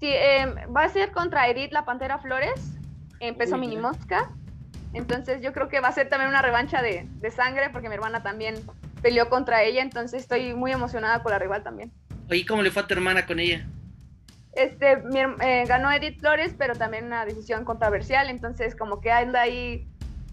Sí, 0.00 0.10
em, 0.12 0.54
va 0.74 0.84
a 0.84 0.88
ser 0.88 1.10
contra 1.10 1.48
Edith 1.48 1.72
la 1.72 1.84
Pantera 1.84 2.18
Flores, 2.18 2.78
en 3.20 3.34
peso 3.36 3.56
mini 3.56 3.76
mosca. 3.76 4.30
Entonces 4.92 5.42
yo 5.42 5.52
creo 5.52 5.68
que 5.68 5.80
va 5.80 5.88
a 5.88 5.92
ser 5.92 6.08
también 6.08 6.30
una 6.30 6.40
revancha 6.40 6.82
de, 6.82 7.06
sangre 7.34 7.70
porque 7.70 7.88
mi 7.88 7.94
hermana 7.94 8.22
también 8.22 8.54
peleó 9.02 9.28
contra 9.28 9.62
ella, 9.62 9.82
entonces 9.82 10.22
estoy 10.22 10.54
muy 10.54 10.72
emocionada 10.72 11.22
con 11.22 11.32
la 11.32 11.38
rival 11.38 11.62
también. 11.62 11.92
Oye, 12.30 12.46
¿cómo 12.46 12.62
le 12.62 12.70
fue 12.70 12.82
a 12.82 12.86
tu 12.86 12.94
hermana 12.94 13.26
con 13.26 13.38
ella? 13.38 13.66
Este, 14.54 14.92
eh, 14.92 15.64
ganó 15.66 15.92
Edith 15.92 16.20
Flores, 16.20 16.54
pero 16.56 16.74
también 16.74 17.04
una 17.04 17.24
decisión 17.24 17.64
controversial, 17.64 18.28
entonces 18.30 18.74
como 18.74 19.00
que 19.00 19.12
anda 19.12 19.42
ahí 19.42 19.86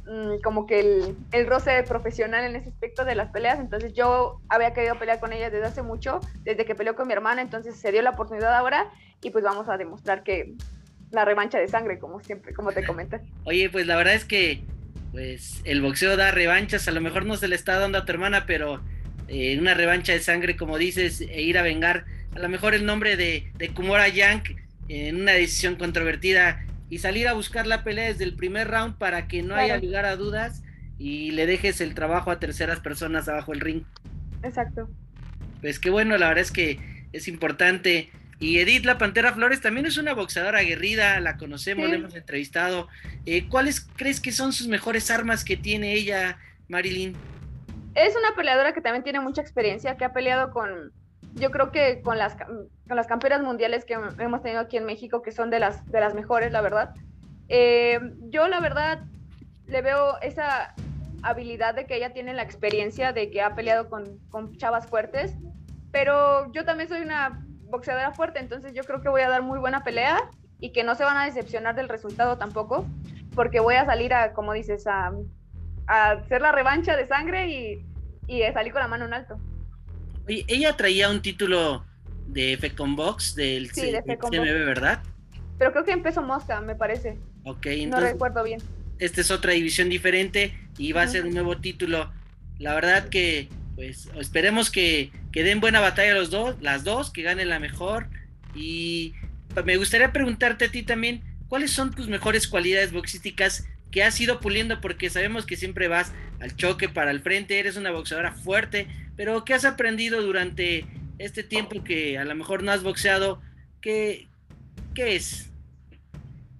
mm, 0.08 0.42
como 0.44 0.66
que 0.66 0.80
el, 0.80 1.18
el, 1.32 1.48
roce 1.48 1.84
profesional 1.84 2.46
en 2.46 2.56
ese 2.56 2.70
aspecto 2.70 3.06
de 3.06 3.14
las 3.14 3.30
peleas, 3.32 3.60
entonces 3.60 3.94
yo 3.94 4.40
había 4.50 4.74
querido 4.74 4.98
pelear 4.98 5.20
con 5.20 5.32
ella 5.34 5.50
desde 5.50 5.68
hace 5.68 5.82
mucho, 5.84 6.22
desde 6.44 6.66
que 6.66 6.76
peleó 6.76 6.96
con 6.96 7.08
mi 7.08 7.14
hermana, 7.14 7.42
entonces 7.42 7.76
se 7.76 7.92
dio 7.92 8.02
la 8.02 8.12
oportunidad 8.12 8.56
ahora 8.56 8.90
y 9.26 9.32
pues 9.32 9.44
vamos 9.44 9.68
a 9.70 9.78
demostrar 9.78 10.24
que 10.24 10.54
la 11.10 11.26
revancha 11.26 11.58
de 11.58 11.68
sangre, 11.68 11.98
como 11.98 12.20
siempre, 12.20 12.54
como 12.54 12.72
te 12.72 12.86
comenté. 12.86 13.22
Oye, 13.46 13.72
pues 13.72 13.88
la 13.88 13.96
verdad 13.96 14.14
es 14.14 14.24
que 14.24 14.62
pues 15.12 15.62
el 15.64 15.82
boxeo 15.82 16.16
da 16.16 16.30
revanchas, 16.30 16.88
a 16.88 16.92
lo 16.92 17.02
mejor 17.02 17.26
no 17.26 17.36
se 17.36 17.48
le 17.48 17.56
está 17.56 17.80
dando 17.80 17.98
a 17.98 18.06
tu 18.06 18.12
hermana, 18.12 18.46
pero 18.46 18.84
eh, 19.28 19.58
una 19.60 19.74
revancha 19.74 20.14
de 20.14 20.20
sangre, 20.20 20.56
como 20.56 20.78
dices, 20.78 21.22
e 21.22 21.42
ir 21.42 21.58
a 21.58 21.64
vengar 21.64 22.06
a 22.36 22.40
lo 22.40 22.50
mejor 22.50 22.76
el 22.76 22.86
nombre 22.86 23.18
de, 23.18 23.52
de 23.58 23.70
Kumora 23.70 24.10
Yank 24.10 24.50
en 24.90 25.22
una 25.22 25.32
decisión 25.32 25.76
controvertida 25.76 26.64
y 26.92 27.00
salir 27.00 27.28
a 27.28 27.34
buscar 27.34 27.66
la 27.66 27.84
pelea 27.84 28.06
desde 28.06 28.26
el 28.26 28.36
primer 28.36 28.68
round 28.68 29.00
para 29.00 29.28
que 29.28 29.42
no 29.42 29.56
haya 29.56 29.78
lugar 29.78 30.06
a 30.06 30.18
dudas 30.18 30.62
y 31.00 31.32
le 31.32 31.48
dejes 31.48 31.82
el 31.82 31.96
trabajo 31.96 32.30
a 32.30 32.40
terceras 32.40 32.80
personas 32.80 33.28
abajo 33.28 33.54
el 33.54 33.62
ring. 33.62 33.84
Exacto. 34.44 34.88
Pues 35.62 35.80
qué 35.80 35.90
bueno, 35.90 36.16
la 36.18 36.28
verdad 36.28 36.44
es 36.44 36.52
que 36.52 37.08
es 37.12 37.28
importante 37.28 38.12
y 38.40 38.60
Edith 38.60 38.86
La 38.86 38.98
Pantera 38.98 39.34
Flores 39.34 39.62
también 39.62 39.86
es 39.86 39.98
una 39.98 40.14
boxeadora 40.14 40.60
aguerrida, 40.60 41.20
la 41.22 41.38
conocemos, 41.38 41.90
la 41.90 41.96
hemos 41.96 42.16
entrevistado. 42.16 42.90
Eh, 43.26 43.48
¿Cuáles 43.48 43.88
crees 43.96 44.20
que 44.20 44.32
son 44.32 44.52
sus 44.52 44.68
mejores 44.68 45.10
armas 45.10 45.46
que 45.46 45.56
tiene 45.56 45.94
ella, 45.94 46.38
Marilyn? 46.68 47.16
Es 47.96 48.14
una 48.16 48.36
peleadora 48.36 48.74
que 48.74 48.82
también 48.82 49.04
tiene 49.04 49.22
mucha 49.22 49.42
experiencia, 49.42 49.96
que 49.96 50.04
ha 50.04 50.12
peleado 50.12 50.52
con, 50.52 50.92
yo 51.36 51.50
creo 51.50 51.72
que 51.72 52.02
con 52.02 52.18
las, 52.18 52.36
con 52.36 52.96
las 52.98 53.08
campeonas 53.08 53.42
mundiales 53.42 53.86
que 53.86 53.94
hemos 53.94 54.42
tenido 54.42 54.60
aquí 54.60 54.76
en 54.76 54.86
México, 54.86 55.22
que 55.22 55.32
son 55.32 55.50
de 55.50 55.60
las, 55.60 55.90
de 55.90 56.02
las 56.02 56.14
mejores, 56.14 56.52
la 56.52 56.60
verdad. 56.60 56.94
Eh, 57.48 58.00
yo, 58.30 58.50
la 58.50 58.60
verdad, 58.60 59.04
le 59.68 59.82
veo 59.82 60.20
esa 60.22 60.76
habilidad 61.22 61.74
de 61.74 61.86
que 61.86 61.96
ella 61.96 62.12
tiene 62.12 62.34
la 62.34 62.44
experiencia 62.44 63.14
de 63.14 63.32
que 63.32 63.42
ha 63.42 63.56
peleado 63.56 63.90
con, 63.90 64.20
con 64.30 64.58
chavas 64.58 64.88
fuertes, 64.88 65.34
pero 65.92 66.52
yo 66.52 66.66
también 66.66 66.90
soy 66.90 67.02
una 67.02 67.46
boxeadora 67.70 68.12
fuerte, 68.12 68.40
entonces 68.40 68.74
yo 68.74 68.84
creo 68.84 69.02
que 69.02 69.10
voy 69.10 69.22
a 69.22 69.30
dar 69.30 69.42
muy 69.42 69.60
buena 69.60 69.84
pelea 69.84 70.30
y 70.60 70.72
que 70.72 70.84
no 70.84 70.96
se 70.96 71.04
van 71.04 71.18
a 71.18 71.26
decepcionar 71.26 71.76
del 71.76 71.90
resultado 71.90 72.38
tampoco, 72.38 72.88
porque 73.34 73.60
voy 73.60 73.76
a 73.76 73.86
salir 73.86 74.14
a, 74.14 74.34
como 74.34 74.54
dices, 74.54 74.88
a, 74.88 75.12
hacer 75.88 76.42
la 76.42 76.52
revancha 76.52 76.96
de 76.96 77.08
sangre 77.08 77.50
y, 77.50 77.86
y 78.28 78.42
salir 78.54 78.72
con 78.72 78.82
la 78.82 78.88
mano 78.88 79.06
en 79.06 79.14
alto. 79.14 79.38
Oye, 80.28 80.46
ella 80.48 80.76
traía 80.76 81.10
un 81.10 81.22
título 81.22 81.86
de 82.28 82.58
Fecon 82.58 82.96
Box 82.96 83.36
del 83.36 83.70
sí, 83.72 83.92
¿verdad? 84.32 85.04
Pero 85.58 85.72
creo 85.72 85.84
que 85.84 85.92
empezó 85.92 86.22
Mosca, 86.22 86.60
me 86.62 86.76
parece. 86.76 87.18
Ok, 87.44 87.68
entonces. 87.68 87.90
No 87.90 88.00
recuerdo 88.00 88.44
bien. 88.44 88.60
Esta 88.98 89.22
es 89.22 89.32
otra 89.32 89.54
división 89.54 89.90
diferente 89.90 90.58
y 90.78 90.92
va 90.94 91.04
a 91.04 91.08
ser 91.08 91.26
un 91.26 91.34
nuevo 91.34 91.58
título. 91.58 92.12
La 92.58 92.74
verdad 92.74 93.10
que 93.10 93.50
pues 93.76 94.10
esperemos 94.20 94.72
que, 94.72 95.12
que, 95.32 95.44
den 95.44 95.60
buena 95.60 95.82
batalla 95.82 96.14
los 96.14 96.30
dos, 96.30 96.56
las 96.62 96.84
dos, 96.84 97.12
que 97.12 97.24
ganen 97.24 97.50
la 97.50 97.60
mejor. 97.60 98.08
Y 98.56 99.14
me 99.66 99.78
gustaría 99.78 100.14
preguntarte 100.14 100.66
a 100.66 100.72
ti 100.72 100.84
también, 100.84 101.22
¿cuáles 101.48 101.72
son 101.72 101.92
tus 101.92 102.08
mejores 102.08 102.48
cualidades 102.48 102.94
boxísticas 102.94 103.68
que 103.92 104.04
has 104.04 104.20
ido 104.20 104.40
puliendo? 104.40 104.80
Porque 104.80 105.10
sabemos 105.10 105.46
que 105.46 105.58
siempre 105.58 105.88
vas 105.88 106.14
al 106.40 106.56
choque 106.56 106.90
para 106.90 107.12
el 107.12 107.22
frente, 107.22 107.60
eres 107.60 107.76
una 107.76 107.92
boxeadora 107.92 108.32
fuerte, 108.32 108.88
pero 109.16 109.44
¿qué 109.46 109.54
has 109.54 109.66
aprendido 109.66 110.22
durante 110.22 110.86
este 111.18 111.44
tiempo 111.44 111.84
que 111.84 112.18
a 112.18 112.26
lo 112.26 112.36
mejor 112.36 112.64
no 112.64 112.72
has 112.72 112.84
boxeado? 112.84 113.42
¿Qué, 113.82 114.28
qué 114.94 115.16
es? 115.16 115.50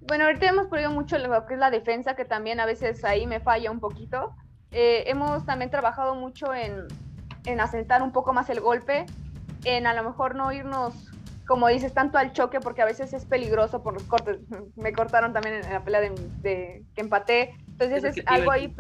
Bueno, 0.02 0.26
ahorita 0.26 0.48
hemos 0.48 0.68
pulido 0.68 0.92
mucho 0.92 1.18
lo 1.18 1.46
que 1.48 1.56
es 1.56 1.60
la 1.60 1.72
defensa, 1.72 2.16
que 2.16 2.26
también 2.26 2.60
a 2.60 2.66
veces 2.66 3.04
ahí 3.04 3.26
me 3.26 3.40
falla 3.40 3.72
un 3.72 3.80
poquito. 3.80 4.36
Eh, 4.72 5.06
hemos 5.08 5.46
también 5.46 5.72
trabajado 5.72 6.16
mucho 6.16 6.54
en, 6.54 6.88
en 7.46 7.60
asentar 7.60 8.02
un 8.02 8.12
poco 8.12 8.34
más 8.34 8.50
el 8.50 8.60
golpe, 8.60 9.06
en 9.64 9.88
a 9.88 9.94
lo 9.94 10.04
mejor 10.04 10.36
no 10.36 10.52
irnos, 10.52 10.94
como 11.48 11.68
dices, 11.68 11.94
tanto 11.94 12.18
al 12.18 12.34
choque, 12.34 12.60
porque 12.60 12.82
a 12.82 12.86
veces 12.86 13.14
es 13.14 13.26
peligroso 13.26 13.84
por 13.84 13.94
los 13.94 14.04
cortes. 14.04 14.40
Me 14.76 14.94
cortaron 14.94 15.34
también 15.34 15.56
en 15.56 15.72
la 15.72 15.84
pelea 15.84 16.02
de, 16.02 16.84
que 16.94 17.02
empaté. 17.02 17.56
Entonces 17.68 18.04
es, 18.04 18.24
algo 18.28 18.52
ahí 18.52 18.74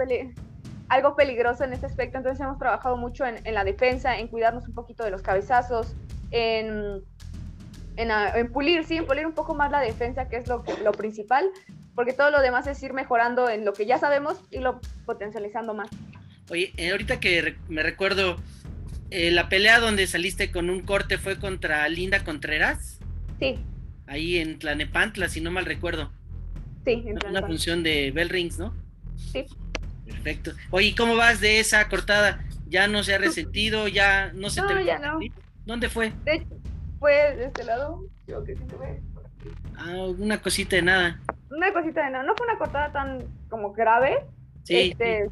algo 0.88 1.16
peligroso 1.16 1.64
en 1.64 1.74
este 1.74 1.86
aspecto. 1.88 2.18
Entonces 2.18 2.44
hemos 2.44 2.60
trabajado 2.60 2.98
mucho 2.98 3.26
en, 3.26 3.54
la 3.54 3.64
defensa, 3.64 4.18
en 4.18 4.28
cuidarnos 4.28 4.68
un 4.68 4.76
poquito 4.76 5.04
de 5.04 5.12
los 5.12 5.22
cabezazos, 5.22 5.96
en, 6.32 7.02
en, 7.98 8.52
pulir, 8.52 8.86
sí, 8.86 8.98
en 8.98 9.06
pulir 9.06 9.26
un 9.26 9.34
poco 9.34 9.56
más 9.56 9.72
la 9.72 9.80
defensa, 9.80 10.30
que 10.30 10.38
es 10.38 10.48
lo, 10.48 10.64
lo 10.84 10.92
principal, 10.92 11.50
porque 11.96 12.14
todo 12.14 12.30
lo 12.30 12.42
demás 12.42 12.68
es 12.68 12.82
ir 12.84 12.94
mejorando 12.94 13.50
en 13.50 13.66
lo 13.66 13.74
que 13.74 13.86
ya 13.86 13.98
sabemos 13.98 14.40
y 14.52 14.60
lo 14.60 14.80
potencializando 15.06 15.74
más. 15.74 15.90
Oye, 16.52 16.74
eh, 16.78 16.92
ahorita 16.92 17.20
que 17.20 17.56
me 17.70 17.82
recuerdo, 17.82 18.38
eh, 19.12 19.32
la 19.32 19.50
pelea 19.50 19.80
donde 19.80 20.08
saliste 20.08 20.52
con 20.52 20.70
un 20.70 20.82
corte 20.82 21.18
fue 21.18 21.40
contra 21.40 21.88
Linda 21.90 22.24
Contreras. 22.24 23.00
Sí. 23.40 23.60
Ahí 24.08 24.38
en 24.38 24.60
Tlanepantla, 24.60 25.30
si 25.30 25.42
no 25.42 25.52
mal 25.52 25.66
recuerdo. 25.66 26.12
Sí, 26.86 27.04
en 27.06 27.18
Una 27.28 27.42
función 27.42 27.84
de 27.84 28.12
Bell 28.12 28.30
Rings, 28.30 28.60
¿no? 28.60 28.76
Sí. 29.32 29.46
Perfecto. 30.06 30.52
Oye, 30.70 30.94
¿cómo 30.96 31.16
vas 31.16 31.42
de 31.42 31.60
esa 31.60 31.88
cortada? 31.90 32.44
¿Ya 32.68 32.88
no 32.88 33.04
se 33.04 33.16
ha 33.16 33.18
resentido? 33.18 33.88
¿Ya 33.88 34.32
no 34.34 34.50
se 34.50 34.62
no, 34.62 34.82
ya 34.82 35.00
no. 35.00 35.20
¿Dónde 35.66 35.90
fue? 35.90 36.14
De 36.24 36.46
fue 37.00 37.36
de 37.36 37.46
este 37.46 37.64
lado. 37.64 38.04
Yo 38.28 38.44
que 38.44 38.56
sí 38.56 38.64
se 38.70 38.76
ve. 38.78 39.02
Ah, 39.78 40.06
una 40.18 40.42
cosita 40.42 40.76
de 40.76 40.82
nada. 40.82 41.22
Una 41.50 41.74
cosita 41.74 42.06
de 42.06 42.12
nada. 42.12 42.24
No 42.24 42.36
fue 42.36 42.48
una 42.48 42.58
cortada 42.58 42.92
tan 42.92 43.24
como 43.50 43.74
grave. 43.74 44.26
Sí. 44.64 44.92
Este, 44.92 45.30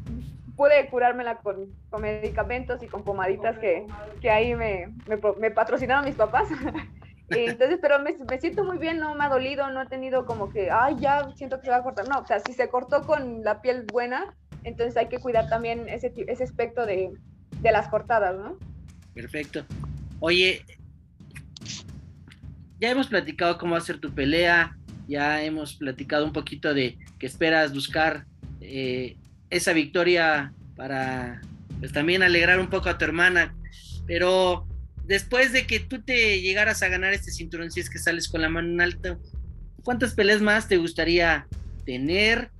pude 0.56 0.88
curármela 0.88 1.38
con, 1.38 1.72
con, 1.90 2.02
medicamentos 2.02 2.82
y 2.82 2.86
con 2.86 3.02
pomaditas 3.02 3.58
que, 3.58 3.86
que 4.20 4.30
ahí 4.30 4.54
me, 4.54 4.92
me, 5.06 5.18
me 5.38 5.50
patrocinaron 5.50 6.04
mis 6.04 6.14
papás. 6.14 6.48
Entonces, 7.30 7.78
pero 7.80 7.98
me, 8.00 8.16
me, 8.28 8.38
siento 8.38 8.64
muy 8.64 8.78
bien, 8.78 8.98
no 8.98 9.14
me 9.14 9.24
ha 9.24 9.28
dolido, 9.28 9.70
no 9.70 9.82
he 9.82 9.86
tenido 9.86 10.26
como 10.26 10.50
que, 10.50 10.70
ay, 10.70 10.96
ya 11.00 11.30
siento 11.36 11.58
que 11.58 11.64
se 11.64 11.70
va 11.70 11.78
a 11.78 11.82
cortar. 11.82 12.08
No, 12.08 12.20
o 12.20 12.26
sea, 12.26 12.40
si 12.40 12.52
se 12.52 12.68
cortó 12.68 13.02
con 13.06 13.42
la 13.42 13.62
piel 13.62 13.84
buena, 13.90 14.34
entonces 14.62 14.96
hay 14.96 15.08
que 15.08 15.18
cuidar 15.18 15.48
también 15.48 15.88
ese, 15.88 16.12
ese 16.26 16.44
aspecto 16.44 16.86
de, 16.86 17.10
de 17.60 17.72
las 17.72 17.88
cortadas, 17.88 18.36
¿no? 18.36 18.58
Perfecto. 19.14 19.64
Oye, 20.20 20.64
ya 22.80 22.90
hemos 22.90 23.08
platicado 23.08 23.58
cómo 23.58 23.76
hacer 23.76 23.98
tu 23.98 24.12
pelea, 24.12 24.76
ya 25.08 25.42
hemos 25.42 25.74
platicado 25.74 26.24
un 26.24 26.32
poquito 26.32 26.74
de 26.74 26.98
que 27.18 27.26
esperas 27.26 27.72
buscar 27.72 28.26
eh, 28.60 29.16
esa 29.50 29.72
victoria 29.72 30.52
para 30.76 31.40
pues 31.80 31.92
también 31.92 32.22
alegrar 32.22 32.60
un 32.60 32.68
poco 32.68 32.88
a 32.88 32.98
tu 32.98 33.04
hermana, 33.04 33.54
pero 34.06 34.66
después 35.04 35.52
de 35.52 35.66
que 35.66 35.80
tú 35.80 36.02
te 36.02 36.40
llegaras 36.40 36.82
a 36.82 36.88
ganar 36.88 37.12
este 37.12 37.30
cinturón, 37.30 37.70
si 37.70 37.80
es 37.80 37.90
que 37.90 37.98
sales 37.98 38.28
con 38.28 38.42
la 38.42 38.48
mano 38.48 38.68
en 38.68 38.80
alto, 38.80 39.18
¿cuántas 39.82 40.14
peleas 40.14 40.40
más 40.40 40.68
te 40.68 40.76
gustaría 40.76 41.46
tener? 41.84 42.50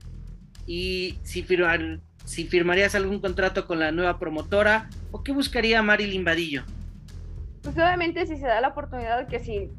Y 0.66 1.18
si, 1.22 1.46
si 2.24 2.44
firmarías 2.44 2.94
algún 2.94 3.20
contrato 3.20 3.66
con 3.66 3.78
la 3.78 3.92
nueva 3.92 4.18
promotora, 4.18 4.88
¿o 5.10 5.22
qué 5.22 5.32
buscaría 5.32 5.82
Marilyn 5.82 6.24
Vadillo? 6.24 6.64
Pues 7.62 7.76
obviamente 7.76 8.26
si 8.26 8.36
se 8.36 8.46
da 8.46 8.60
la 8.60 8.68
oportunidad 8.68 9.26
que 9.26 9.40
si 9.40 9.70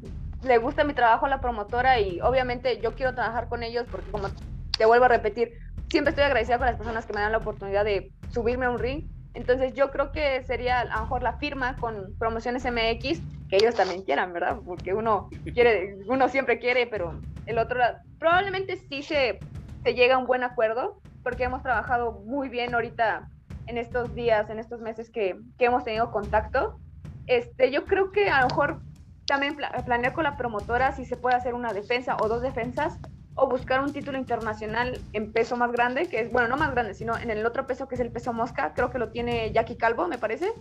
le 0.42 0.58
gusta 0.58 0.84
mi 0.84 0.92
trabajo 0.92 1.26
a 1.26 1.28
la 1.28 1.40
promotora 1.40 2.00
y 2.00 2.20
obviamente 2.20 2.80
yo 2.82 2.94
quiero 2.94 3.14
trabajar 3.14 3.48
con 3.48 3.62
ellos 3.62 3.86
porque 3.90 4.10
como 4.10 4.28
te 4.76 4.84
vuelvo 4.84 5.06
a 5.06 5.08
repetir, 5.08 5.52
siempre 5.88 6.10
estoy 6.10 6.24
agradecida 6.24 6.58
con 6.58 6.66
las 6.66 6.76
personas 6.76 7.06
que 7.06 7.12
me 7.12 7.20
dan 7.20 7.32
la 7.32 7.38
oportunidad 7.38 7.84
de 7.84 8.10
subirme 8.32 8.66
a 8.66 8.70
un 8.70 8.78
ring 8.78 9.06
entonces 9.36 9.74
yo 9.74 9.90
creo 9.90 10.12
que 10.12 10.42
sería 10.44 10.80
a 10.80 10.84
lo 10.86 11.00
mejor 11.02 11.22
la 11.22 11.34
firma 11.34 11.76
con 11.76 12.16
Promociones 12.18 12.64
MX, 12.64 13.20
que 13.50 13.56
ellos 13.56 13.74
también 13.74 14.02
quieran, 14.02 14.32
¿verdad? 14.32 14.56
Porque 14.64 14.94
uno 14.94 15.28
quiere, 15.52 15.98
uno 16.08 16.30
siempre 16.30 16.58
quiere, 16.58 16.86
pero 16.86 17.20
el 17.44 17.58
otro 17.58 17.78
probablemente 18.18 18.78
sí 18.88 19.02
se, 19.02 19.38
se 19.84 19.94
llega 19.94 20.14
a 20.14 20.18
un 20.18 20.26
buen 20.26 20.42
acuerdo, 20.42 21.02
porque 21.22 21.44
hemos 21.44 21.62
trabajado 21.62 22.12
muy 22.24 22.48
bien 22.48 22.74
ahorita 22.74 23.28
en 23.66 23.76
estos 23.76 24.14
días, 24.14 24.48
en 24.48 24.58
estos 24.58 24.80
meses 24.80 25.10
que, 25.10 25.38
que 25.58 25.66
hemos 25.66 25.84
tenido 25.84 26.10
contacto. 26.10 26.78
Este, 27.26 27.70
yo 27.70 27.84
creo 27.84 28.12
que 28.12 28.30
a 28.30 28.40
lo 28.40 28.48
mejor 28.48 28.80
también 29.26 29.54
planear 29.84 30.14
con 30.14 30.24
la 30.24 30.38
promotora 30.38 30.92
si 30.92 31.04
se 31.04 31.16
puede 31.18 31.36
hacer 31.36 31.52
una 31.52 31.74
defensa 31.74 32.16
o 32.22 32.28
dos 32.28 32.40
defensas 32.40 32.98
o 33.36 33.46
buscar 33.48 33.80
un 33.80 33.92
título 33.92 34.18
internacional 34.18 34.98
en 35.12 35.30
peso 35.30 35.56
más 35.56 35.70
grande, 35.70 36.08
que 36.08 36.20
es, 36.20 36.32
bueno, 36.32 36.48
no 36.48 36.56
más 36.56 36.72
grande, 36.72 36.94
sino 36.94 37.16
en 37.16 37.30
el 37.30 37.44
otro 37.44 37.66
peso 37.66 37.86
que 37.86 37.94
es 37.94 38.00
el 38.00 38.10
peso 38.10 38.32
mosca, 38.32 38.72
creo 38.74 38.90
que 38.90 38.98
lo 38.98 39.10
tiene 39.10 39.52
Jackie 39.52 39.76
Calvo, 39.76 40.08
me 40.08 40.16
parece. 40.16 40.52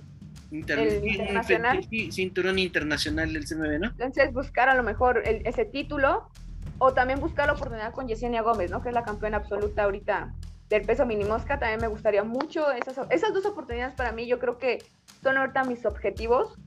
el 0.51 1.07
internacional. 1.07 1.87
Cinturón 2.11 2.59
internacional 2.59 3.31
del 3.31 3.45
CMB, 3.45 3.79
¿no? 3.79 3.87
Entonces 3.87 4.33
buscar 4.33 4.67
a 4.67 4.75
lo 4.75 4.83
mejor 4.83 5.23
ese 5.25 5.63
título 5.63 6.29
o 6.77 6.93
también 6.93 7.21
buscar 7.21 7.47
la 7.47 7.53
oportunidad 7.53 7.93
con 7.93 8.09
Yesenia 8.09 8.41
Gómez, 8.41 8.69
¿no? 8.69 8.81
Que 8.81 8.89
es 8.89 8.95
la 8.95 9.03
campeona 9.03 9.37
absoluta 9.37 9.83
ahorita 9.83 10.33
del 10.67 10.81
peso 10.81 11.05
mini 11.05 11.23
mosca, 11.23 11.59
también 11.59 11.79
me 11.79 11.87
gustaría 11.87 12.25
mucho. 12.25 12.71
Esas, 12.73 12.99
esas 13.09 13.33
dos 13.33 13.45
oportunidades 13.45 13.95
para 13.95 14.11
mí 14.11 14.27
yo 14.27 14.37
creo 14.37 14.57
que 14.57 14.83
son 15.23 15.37
ahorita 15.37 15.63
mis 15.63 15.85
objetivos, 15.85 16.57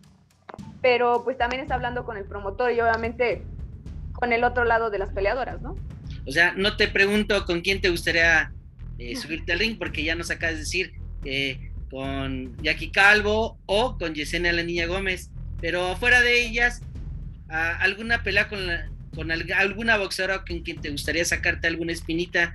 pero 0.80 1.22
pues 1.22 1.36
también 1.36 1.60
está 1.60 1.74
hablando 1.74 2.06
con 2.06 2.16
el 2.16 2.24
promotor 2.24 2.72
y 2.72 2.80
obviamente 2.80 3.44
con 4.14 4.32
el 4.32 4.42
otro 4.44 4.64
lado 4.64 4.90
de 4.90 4.98
las 4.98 5.10
peleadoras, 5.10 5.60
¿no? 5.62 5.76
O 6.26 6.32
sea, 6.32 6.52
no 6.56 6.76
te 6.76 6.88
pregunto 6.88 7.44
con 7.44 7.60
quién 7.60 7.80
te 7.80 7.90
gustaría 7.90 8.52
eh, 8.98 9.16
subirte 9.16 9.52
al 9.52 9.58
ring, 9.58 9.78
porque 9.78 10.02
ya 10.02 10.14
nos 10.14 10.30
acabas 10.30 10.54
de 10.56 10.60
decir 10.60 10.92
eh, 11.24 11.70
con 11.90 12.56
Jackie 12.62 12.90
Calvo 12.90 13.58
o 13.66 13.96
con 13.96 14.14
Yesenia 14.14 14.52
La 14.52 14.62
Niña 14.62 14.86
Gómez, 14.86 15.30
pero 15.60 15.96
fuera 15.96 16.20
de 16.20 16.46
ellas, 16.46 16.82
¿alguna 17.48 18.22
pelea 18.22 18.48
con, 18.48 18.60
con 19.14 19.30
alguna 19.30 19.96
boxeadora 19.96 20.44
con 20.44 20.60
quien 20.60 20.80
te 20.80 20.90
gustaría 20.90 21.24
sacarte 21.24 21.66
alguna 21.66 21.92
espinita? 21.92 22.54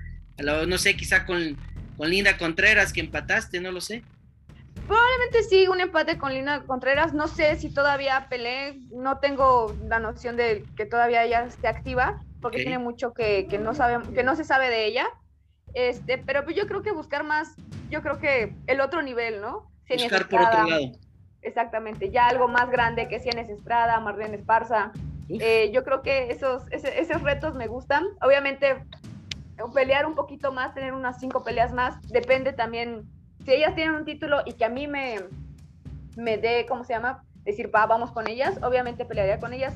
no 0.68 0.78
sé, 0.78 0.96
quizá 0.96 1.26
con, 1.26 1.58
con 1.98 2.10
Linda 2.10 2.38
Contreras 2.38 2.92
que 2.92 3.02
empataste, 3.02 3.60
no 3.60 3.72
lo 3.72 3.82
sé. 3.82 4.04
Probablemente 4.88 5.44
sí, 5.44 5.68
un 5.68 5.80
empate 5.80 6.18
con 6.18 6.34
Linda 6.34 6.64
Contreras. 6.64 7.14
No 7.14 7.28
sé 7.28 7.56
si 7.58 7.70
todavía 7.70 8.28
peleé, 8.30 8.80
no 8.92 9.20
tengo 9.20 9.76
la 9.88 10.00
noción 10.00 10.36
de 10.36 10.66
que 10.76 10.86
todavía 10.86 11.24
ella 11.24 11.46
esté 11.46 11.68
activa, 11.68 12.22
porque 12.44 12.62
tiene 12.62 12.78
mucho 12.78 13.14
que, 13.14 13.48
que, 13.48 13.58
no 13.58 13.74
sabe, 13.74 14.08
que 14.14 14.24
no 14.24 14.36
se 14.36 14.44
sabe 14.44 14.70
de 14.70 14.86
ella. 14.86 15.08
Este, 15.74 16.20
pero 16.20 16.44
pues 16.44 16.56
yo 16.56 16.68
creo 16.68 16.84
que 16.84 16.92
buscar 16.92 17.24
más, 17.24 17.56
yo 17.90 18.04
creo 18.04 18.20
que 18.20 18.56
el 18.68 18.82
otro 18.82 19.02
nivel, 19.02 19.42
¿no? 19.42 19.72
buscar 19.90 20.28
por 20.28 20.42
otro 20.42 20.68
lado. 20.68 20.92
Exactamente, 21.42 22.10
ya 22.10 22.28
algo 22.28 22.48
más 22.48 22.70
grande 22.70 23.08
que 23.08 23.20
Cienes 23.20 23.50
Estrada, 23.50 24.00
Marlene 24.00 24.38
Esparza. 24.38 24.92
Eh, 25.30 25.72
yo 25.74 25.84
creo 25.84 26.02
que 26.02 26.30
esos, 26.30 26.64
esos 26.72 27.22
retos 27.22 27.56
me 27.56 27.68
gustan. 27.68 28.06
Obviamente, 28.22 28.84
pelear 29.74 30.06
un 30.06 30.16
poquito 30.16 30.52
más, 30.52 30.74
tener 30.74 30.94
unas 30.94 31.20
cinco 31.20 31.44
peleas 31.44 31.74
más, 31.74 32.02
depende 32.10 32.54
también. 32.54 33.04
Si 33.46 33.54
ellas 33.54 33.76
tienen 33.76 33.96
un 33.96 34.06
título 34.06 34.42
y 34.46 34.54
que 34.54 34.66
a 34.66 34.70
mí 34.70 34.88
me, 34.88 35.16
me 36.16 36.38
dé, 36.38 36.66
¿cómo 36.68 36.84
se 36.84 36.94
llama? 36.94 37.24
Decir, 37.44 37.74
va, 37.74 37.86
vamos 37.88 38.12
con 38.12 38.28
ellas, 38.28 38.58
obviamente 38.64 39.06
pelearía 39.06 39.40
con 39.40 39.54
ellas, 39.54 39.74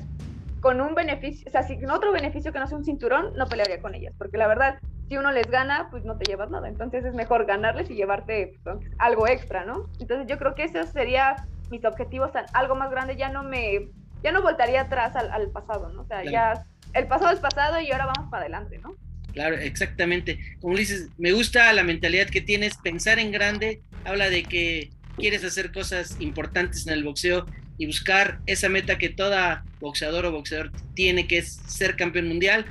con 0.60 0.80
un 0.80 0.94
beneficio, 0.94 1.46
o 1.48 1.50
sea, 1.50 1.62
si 1.62 1.78
otro 1.84 2.12
beneficio 2.12 2.52
que 2.52 2.58
no 2.58 2.66
sea 2.66 2.78
un 2.78 2.84
cinturón, 2.84 3.34
no 3.34 3.46
pelearía 3.46 3.80
con 3.80 3.94
ellas, 3.94 4.14
porque 4.18 4.36
la 4.36 4.46
verdad, 4.46 4.78
si 5.08 5.16
uno 5.16 5.32
les 5.32 5.48
gana, 5.50 5.88
pues 5.90 6.04
no 6.04 6.18
te 6.18 6.24
llevas 6.24 6.50
nada, 6.50 6.68
entonces 6.68 7.04
es 7.04 7.14
mejor 7.14 7.46
ganarles 7.46 7.90
y 7.90 7.94
llevarte 7.94 8.54
pues, 8.64 8.76
algo 8.98 9.26
extra, 9.28 9.64
¿no? 9.64 9.88
Entonces 10.00 10.26
yo 10.26 10.38
creo 10.38 10.54
que 10.54 10.64
eso 10.64 10.82
sería 10.84 11.46
mis 11.70 11.84
objetivos, 11.84 12.30
algo 12.52 12.74
más 12.74 12.90
grande, 12.90 13.16
ya 13.16 13.28
no 13.28 13.42
me, 13.42 13.88
ya 14.22 14.32
no 14.32 14.42
voltaría 14.42 14.82
atrás 14.82 15.14
al, 15.16 15.50
pasado, 15.50 15.90
¿no? 15.90 16.02
O 16.02 16.06
sea, 16.06 16.24
ya 16.24 16.64
el 16.94 17.06
pasado 17.06 17.32
es 17.32 17.40
pasado 17.40 17.80
y 17.80 17.90
ahora 17.92 18.06
vamos 18.06 18.30
para 18.30 18.42
adelante, 18.42 18.78
¿no? 18.78 18.96
Claro, 19.32 19.56
exactamente. 19.56 20.38
Como 20.60 20.76
dices, 20.76 21.10
me 21.18 21.32
gusta 21.32 21.72
la 21.72 21.84
mentalidad 21.84 22.26
que 22.26 22.40
tienes, 22.40 22.76
pensar 22.78 23.18
en 23.18 23.30
grande, 23.30 23.82
habla 24.04 24.30
de 24.30 24.42
que 24.42 24.90
quieres 25.16 25.44
hacer 25.44 25.70
cosas 25.70 26.16
importantes 26.20 26.86
en 26.86 26.94
el 26.94 27.04
boxeo 27.04 27.44
y 27.78 27.86
buscar 27.86 28.40
esa 28.46 28.68
meta 28.68 28.98
que 28.98 29.08
toda 29.08 29.64
boxeador 29.80 30.26
o 30.26 30.32
boxeador 30.32 30.72
tiene, 30.94 31.26
que 31.26 31.38
es 31.38 31.52
ser 31.66 31.96
campeón 31.96 32.28
mundial. 32.28 32.66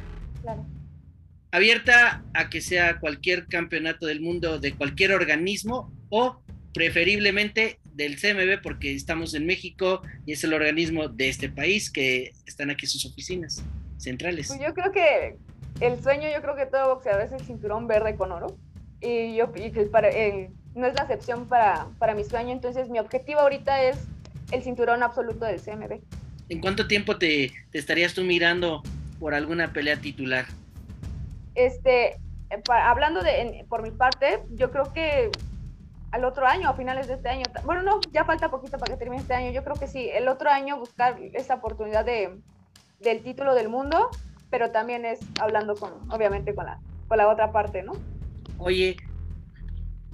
Abierta 1.51 2.23
a 2.33 2.49
que 2.49 2.61
sea 2.61 2.99
cualquier 2.99 3.47
campeonato 3.47 4.05
del 4.05 4.19
mundo 4.21 4.59
de 4.59 4.73
cualquier 4.73 5.13
organismo 5.13 5.91
o 6.09 6.41
preferiblemente 6.73 7.79
del 7.85 8.17
CMB 8.19 8.61
porque 8.61 8.93
estamos 8.93 9.33
en 9.33 9.45
México 9.45 10.01
y 10.25 10.33
es 10.33 10.43
el 10.43 10.53
organismo 10.53 11.07
de 11.07 11.29
este 11.29 11.49
país 11.49 11.89
que 11.89 12.33
están 12.45 12.69
aquí 12.69 12.85
sus 12.85 13.05
oficinas 13.05 13.63
centrales. 13.97 14.47
Pues 14.49 14.59
yo 14.59 14.73
creo 14.73 14.91
que 14.91 15.37
el 15.79 16.03
sueño, 16.03 16.29
yo 16.31 16.41
creo 16.41 16.55
que 16.55 16.65
todo 16.65 16.95
boxeador 16.95 17.23
es 17.23 17.31
el 17.31 17.41
cinturón 17.41 17.87
verde 17.87 18.15
con 18.15 18.31
oro 18.31 18.57
y 19.01 19.35
yo 19.35 19.51
y 19.55 19.69
para, 19.85 20.09
no 20.75 20.85
es 20.85 20.93
la 20.95 21.01
excepción 21.03 21.47
para, 21.47 21.87
para 21.97 22.13
mi 22.13 22.23
sueño, 22.23 22.51
entonces 22.51 22.89
mi 22.89 22.99
objetivo 22.99 23.39
ahorita 23.39 23.83
es 23.83 23.97
el 24.51 24.63
cinturón 24.63 25.03
absoluto 25.03 25.45
del 25.45 25.61
CMB. 25.61 25.99
¿En 26.49 26.61
cuánto 26.61 26.87
tiempo 26.87 27.17
te, 27.17 27.51
estarías 27.73 28.13
tú 28.13 28.23
mirando 28.23 28.81
por 29.19 29.33
alguna 29.33 29.73
pelea 29.73 29.97
titular? 29.97 30.45
Este, 31.55 32.13
eh, 32.49 32.61
hablando 32.69 33.21
de, 33.21 33.65
por 33.67 33.81
mi 33.81 33.91
parte, 33.91 34.43
yo 34.51 34.71
creo 34.71 34.93
que 34.93 35.29
al 36.11 36.23
otro 36.23 36.47
año, 36.47 36.69
a 36.69 36.73
finales 36.73 37.07
de 37.07 37.15
este 37.15 37.27
año, 37.29 37.43
bueno, 37.65 37.83
no, 37.83 37.99
ya 38.11 38.23
falta 38.23 38.49
poquito 38.49 38.77
para 38.77 38.93
que 38.93 38.99
termine 38.99 39.21
este 39.21 39.33
año, 39.33 39.51
yo 39.51 39.63
creo 39.63 39.75
que 39.75 39.87
sí, 39.87 40.09
el 40.09 40.27
otro 40.29 40.49
año 40.49 40.77
buscar 40.77 41.19
esa 41.33 41.55
oportunidad 41.55 42.05
de, 42.05 42.37
del 43.01 43.21
título 43.23 43.53
del 43.53 43.67
mundo, 43.67 44.09
pero 44.49 44.71
también 44.71 45.03
es 45.03 45.19
hablando 45.41 45.75
con, 45.75 46.09
obviamente, 46.09 46.55
con 46.55 46.65
la, 46.65 46.79
con 47.09 47.17
la 47.17 47.27
otra 47.27 47.51
parte, 47.51 47.83
¿no? 47.83 47.91
Oye, 48.57 48.95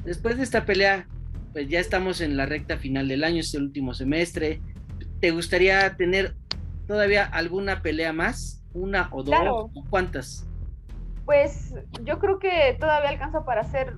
después 0.03 0.37
de 0.37 0.43
esta 0.43 0.65
pelea, 0.65 1.07
pues 1.53 1.69
ya 1.69 1.79
estamos 1.79 2.19
en 2.19 2.36
la 2.36 2.45
recta 2.45 2.77
final 2.77 3.07
del 3.07 3.24
año, 3.24 3.39
es 3.39 3.53
el 3.53 3.63
último 3.63 3.93
semestre. 3.93 4.62
¿Te 5.22 5.31
gustaría 5.31 5.95
tener 5.95 6.36
todavía 6.88 7.25
alguna 7.25 7.81
pelea 7.81 8.12
más? 8.12 8.63
¿Una 8.74 9.07
o 9.12 9.24
dos? 9.24 9.72
¿Cuántas? 9.89 10.48
Pues 11.25 11.74
yo 12.03 12.19
creo 12.19 12.39
que 12.39 12.75
todavía 12.79 13.10
alcanza 13.10 13.45
para 13.45 13.62
hacer 13.62 13.95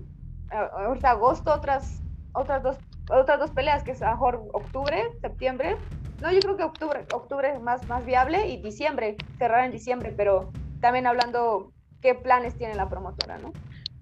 ahorita 0.51 1.11
agosto 1.11 1.51
otras 1.51 2.03
otras 2.35 2.61
dos, 2.61 2.77
otras 3.09 3.39
dos 3.39 3.51
peleas, 3.51 3.83
que 3.83 3.91
es 3.91 4.01
a 4.01 4.11
mejor 4.11 4.43
octubre, 4.53 5.03
septiembre. 5.21 5.77
No, 6.21 6.31
yo 6.31 6.39
creo 6.39 6.57
que 6.57 6.63
octubre, 6.63 7.05
octubre 7.13 7.51
es 7.51 7.61
más, 7.61 7.87
más 7.87 8.05
viable 8.05 8.47
y 8.47 8.61
diciembre, 8.61 9.15
cerrar 9.37 9.65
en 9.65 9.71
diciembre, 9.71 10.13
pero 10.15 10.51
también 10.81 11.07
hablando 11.07 11.71
qué 12.01 12.13
planes 12.15 12.55
tiene 12.57 12.75
la 12.75 12.89
promotora, 12.89 13.37
¿no? 13.37 13.53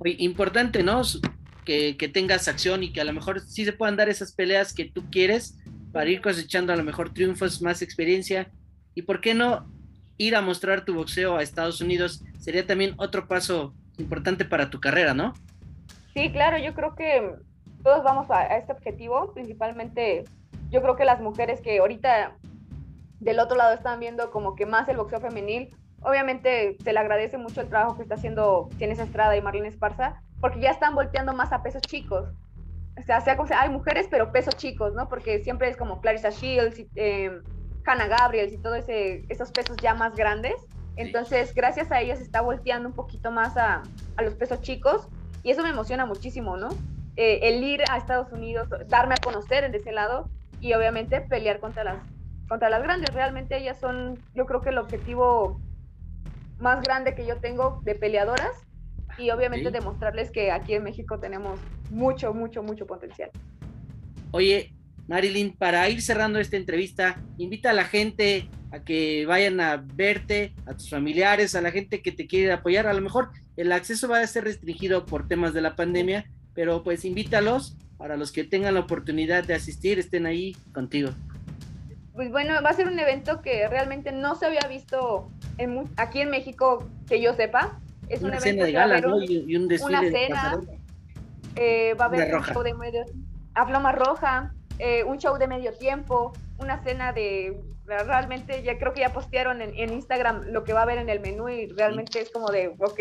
importante, 0.05 0.83
¿no? 0.83 1.01
Que, 1.65 1.97
que, 1.97 2.07
tengas 2.07 2.47
acción 2.47 2.83
y 2.83 2.91
que 2.91 3.01
a 3.01 3.05
lo 3.05 3.13
mejor 3.13 3.41
sí 3.41 3.65
se 3.65 3.73
puedan 3.73 3.95
dar 3.95 4.09
esas 4.09 4.33
peleas 4.33 4.73
que 4.73 4.85
tú 4.85 5.03
quieres 5.09 5.57
para 5.91 6.09
ir 6.09 6.21
cosechando 6.21 6.73
a 6.73 6.75
lo 6.75 6.83
mejor 6.83 7.13
triunfos, 7.13 7.61
más 7.61 7.81
experiencia. 7.81 8.51
Y 8.95 9.03
por 9.03 9.21
qué 9.21 9.33
no 9.33 9.65
ir 10.17 10.35
a 10.35 10.41
mostrar 10.41 10.85
tu 10.85 10.93
boxeo 10.93 11.37
a 11.37 11.43
Estados 11.43 11.81
Unidos 11.81 12.23
sería 12.39 12.65
también 12.65 12.93
otro 12.97 13.27
paso 13.27 13.73
importante 13.97 14.45
para 14.45 14.69
tu 14.69 14.79
carrera, 14.79 15.13
¿no? 15.13 15.33
Sí, 16.13 16.31
claro, 16.31 16.57
yo 16.57 16.73
creo 16.73 16.95
que 16.95 17.35
todos 17.83 18.03
vamos 18.03 18.29
a, 18.29 18.57
este 18.57 18.71
objetivo, 18.71 19.33
principalmente 19.33 20.23
yo 20.69 20.81
creo 20.81 20.95
que 20.95 21.05
las 21.05 21.21
mujeres 21.21 21.61
que 21.61 21.79
ahorita 21.79 22.35
del 23.19 23.39
otro 23.39 23.57
lado 23.57 23.73
están 23.73 23.99
viendo 23.99 24.31
como 24.31 24.55
que 24.55 24.65
más 24.65 24.87
el 24.89 24.97
boxeo 24.97 25.19
femenil, 25.19 25.69
obviamente 26.01 26.77
se 26.83 26.93
le 26.93 26.99
agradece 26.99 27.37
mucho 27.37 27.61
el 27.61 27.69
trabajo 27.69 27.95
que 27.95 28.03
está 28.03 28.15
haciendo 28.15 28.69
Tienes 28.77 28.99
Estrada 28.99 29.35
y 29.35 29.41
Marlene 29.41 29.67
Esparza, 29.67 30.21
porque 30.43 30.59
ya 30.59 30.71
están 30.71 30.93
volteando 30.93 31.31
más 31.31 31.53
a 31.53 31.63
pesos 31.63 31.81
chicos. 31.83 32.27
O 32.99 33.01
sea, 33.03 33.21
sea 33.21 33.37
como 33.37 33.47
sea, 33.47 33.61
hay 33.61 33.69
mujeres, 33.69 34.09
pero 34.11 34.33
pesos 34.33 34.57
chicos, 34.57 34.93
¿no? 34.93 35.07
Porque 35.07 35.41
siempre 35.41 35.69
es 35.69 35.77
como 35.77 36.01
Clarissa 36.01 36.31
Shields, 36.31 36.83
eh, 36.95 37.31
Hannah 37.85 38.07
Gabriels 38.07 38.51
y 38.51 38.57
todos 38.57 38.83
esos 38.89 39.51
pesos 39.51 39.77
ya 39.77 39.93
más 39.93 40.17
grandes. 40.17 40.55
Entonces, 40.97 41.55
gracias 41.55 41.93
a 41.93 42.01
ellas 42.01 42.19
está 42.19 42.41
volteando 42.41 42.89
un 42.89 42.93
poquito 42.93 43.31
más 43.31 43.55
a, 43.55 43.83
a 44.17 44.21
los 44.21 44.33
pesos 44.35 44.59
chicos 44.59 45.07
y 45.43 45.51
eso 45.51 45.63
me 45.63 45.69
emociona 45.69 46.05
muchísimo, 46.05 46.57
¿no? 46.57 46.67
Eh, 47.15 47.39
el 47.43 47.63
ir 47.63 47.81
a 47.89 47.95
Estados 47.95 48.29
Unidos, 48.33 48.67
darme 48.89 49.13
a 49.13 49.23
conocer 49.23 49.63
en 49.63 49.73
ese 49.73 49.93
lado 49.93 50.27
y 50.59 50.73
obviamente 50.73 51.21
pelear 51.21 51.61
contra 51.61 51.85
las, 51.85 52.03
contra 52.49 52.69
las 52.69 52.83
grandes. 52.83 53.13
Realmente 53.13 53.55
ellas 53.55 53.79
son, 53.79 54.19
yo 54.35 54.45
creo 54.45 54.59
que 54.59 54.71
el 54.71 54.77
objetivo 54.77 55.61
más 56.59 56.83
grande 56.83 57.15
que 57.15 57.25
yo 57.25 57.37
tengo 57.37 57.79
de 57.85 57.95
peleadoras 57.95 58.67
y 59.17 59.29
obviamente 59.29 59.71
demostrarles 59.71 60.31
que 60.31 60.51
aquí 60.51 60.73
en 60.73 60.83
México 60.83 61.19
tenemos 61.19 61.59
mucho, 61.89 62.33
mucho, 62.33 62.63
mucho 62.63 62.85
potencial. 62.85 63.29
Oye, 64.31 64.73
Marilyn, 65.07 65.55
para 65.55 65.87
ir 65.89 66.01
cerrando 66.01 66.39
esta 66.39 66.57
entrevista, 66.57 67.21
invita 67.37 67.71
a 67.71 67.73
la 67.73 67.85
gente 67.85 68.49
a 68.71 68.83
que 68.83 69.25
vayan 69.27 69.59
a 69.59 69.77
verte, 69.77 70.53
a 70.65 70.73
tus 70.73 70.89
familiares, 70.89 71.55
a 71.55 71.61
la 71.61 71.71
gente 71.71 72.01
que 72.01 72.11
te 72.11 72.25
quiere 72.25 72.51
apoyar. 72.51 72.87
A 72.87 72.93
lo 72.93 73.01
mejor 73.01 73.29
el 73.55 73.71
acceso 73.71 74.07
va 74.07 74.19
a 74.19 74.27
ser 74.27 74.45
restringido 74.45 75.05
por 75.05 75.27
temas 75.27 75.53
de 75.53 75.61
la 75.61 75.75
pandemia, 75.75 76.25
pero 76.55 76.83
pues 76.83 77.05
invítalos 77.05 77.77
para 77.97 78.17
los 78.17 78.31
que 78.31 78.43
tengan 78.43 78.73
la 78.73 78.79
oportunidad 78.79 79.43
de 79.43 79.53
asistir, 79.53 79.99
estén 79.99 80.25
ahí 80.25 80.57
contigo. 80.73 81.11
Pues 82.13 82.31
bueno, 82.31 82.53
va 82.63 82.69
a 82.69 82.73
ser 82.73 82.87
un 82.87 82.99
evento 82.99 83.41
que 83.41 83.67
realmente 83.67 84.11
no 84.11 84.35
se 84.35 84.45
había 84.45 84.67
visto 84.67 85.31
aquí 85.97 86.21
en 86.21 86.29
México, 86.29 86.87
que 87.07 87.21
yo 87.21 87.33
sepa. 87.33 87.79
Es 88.13 88.21
una 88.21 88.37
un 88.37 88.41
cena 88.41 88.65
de 88.65 88.71
gala, 88.71 89.01
¿no? 89.01 89.21
Y, 89.21 89.55
un 89.55 89.67
desfile 89.67 89.99
una 89.99 90.09
cena, 90.09 90.59
eh, 91.55 91.93
va 91.99 92.05
a 92.05 92.07
haber 92.07 92.35
un 92.35 92.43
show 92.43 92.63
de 92.63 92.73
medio, 92.73 93.05
a 93.53 93.65
floma 93.65 93.91
roja, 93.91 94.53
eh, 94.79 95.03
un 95.03 95.17
show 95.19 95.37
de 95.37 95.47
medio 95.47 95.73
tiempo, 95.73 96.33
una 96.59 96.83
cena 96.83 97.13
de 97.13 97.59
realmente 97.85 98.63
ya 98.63 98.77
creo 98.77 98.93
que 98.93 99.01
ya 99.01 99.11
postearon 99.11 99.61
en, 99.61 99.93
Instagram 99.93 100.45
lo 100.47 100.63
que 100.63 100.73
va 100.73 100.79
a 100.79 100.83
haber 100.83 100.99
en 100.99 101.09
el 101.09 101.19
menú 101.19 101.49
y 101.49 101.67
realmente 101.67 102.21
es 102.21 102.31
como 102.31 102.49
de, 102.49 102.69
ok, 102.79 102.99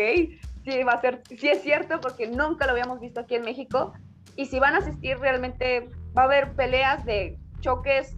sí 0.65 0.83
va 0.83 0.93
a 0.93 1.01
ser, 1.01 1.21
sí 1.29 1.47
es 1.47 1.61
cierto 1.61 1.99
porque 2.01 2.27
nunca 2.27 2.65
lo 2.65 2.73
habíamos 2.73 2.99
visto 2.99 3.21
aquí 3.21 3.35
en 3.35 3.43
México 3.43 3.93
y 4.35 4.47
si 4.47 4.59
van 4.59 4.75
a 4.75 4.79
asistir 4.79 5.17
realmente 5.19 5.89
va 6.17 6.23
a 6.23 6.25
haber 6.25 6.53
peleas 6.53 7.05
de 7.05 7.37
choques, 7.61 8.15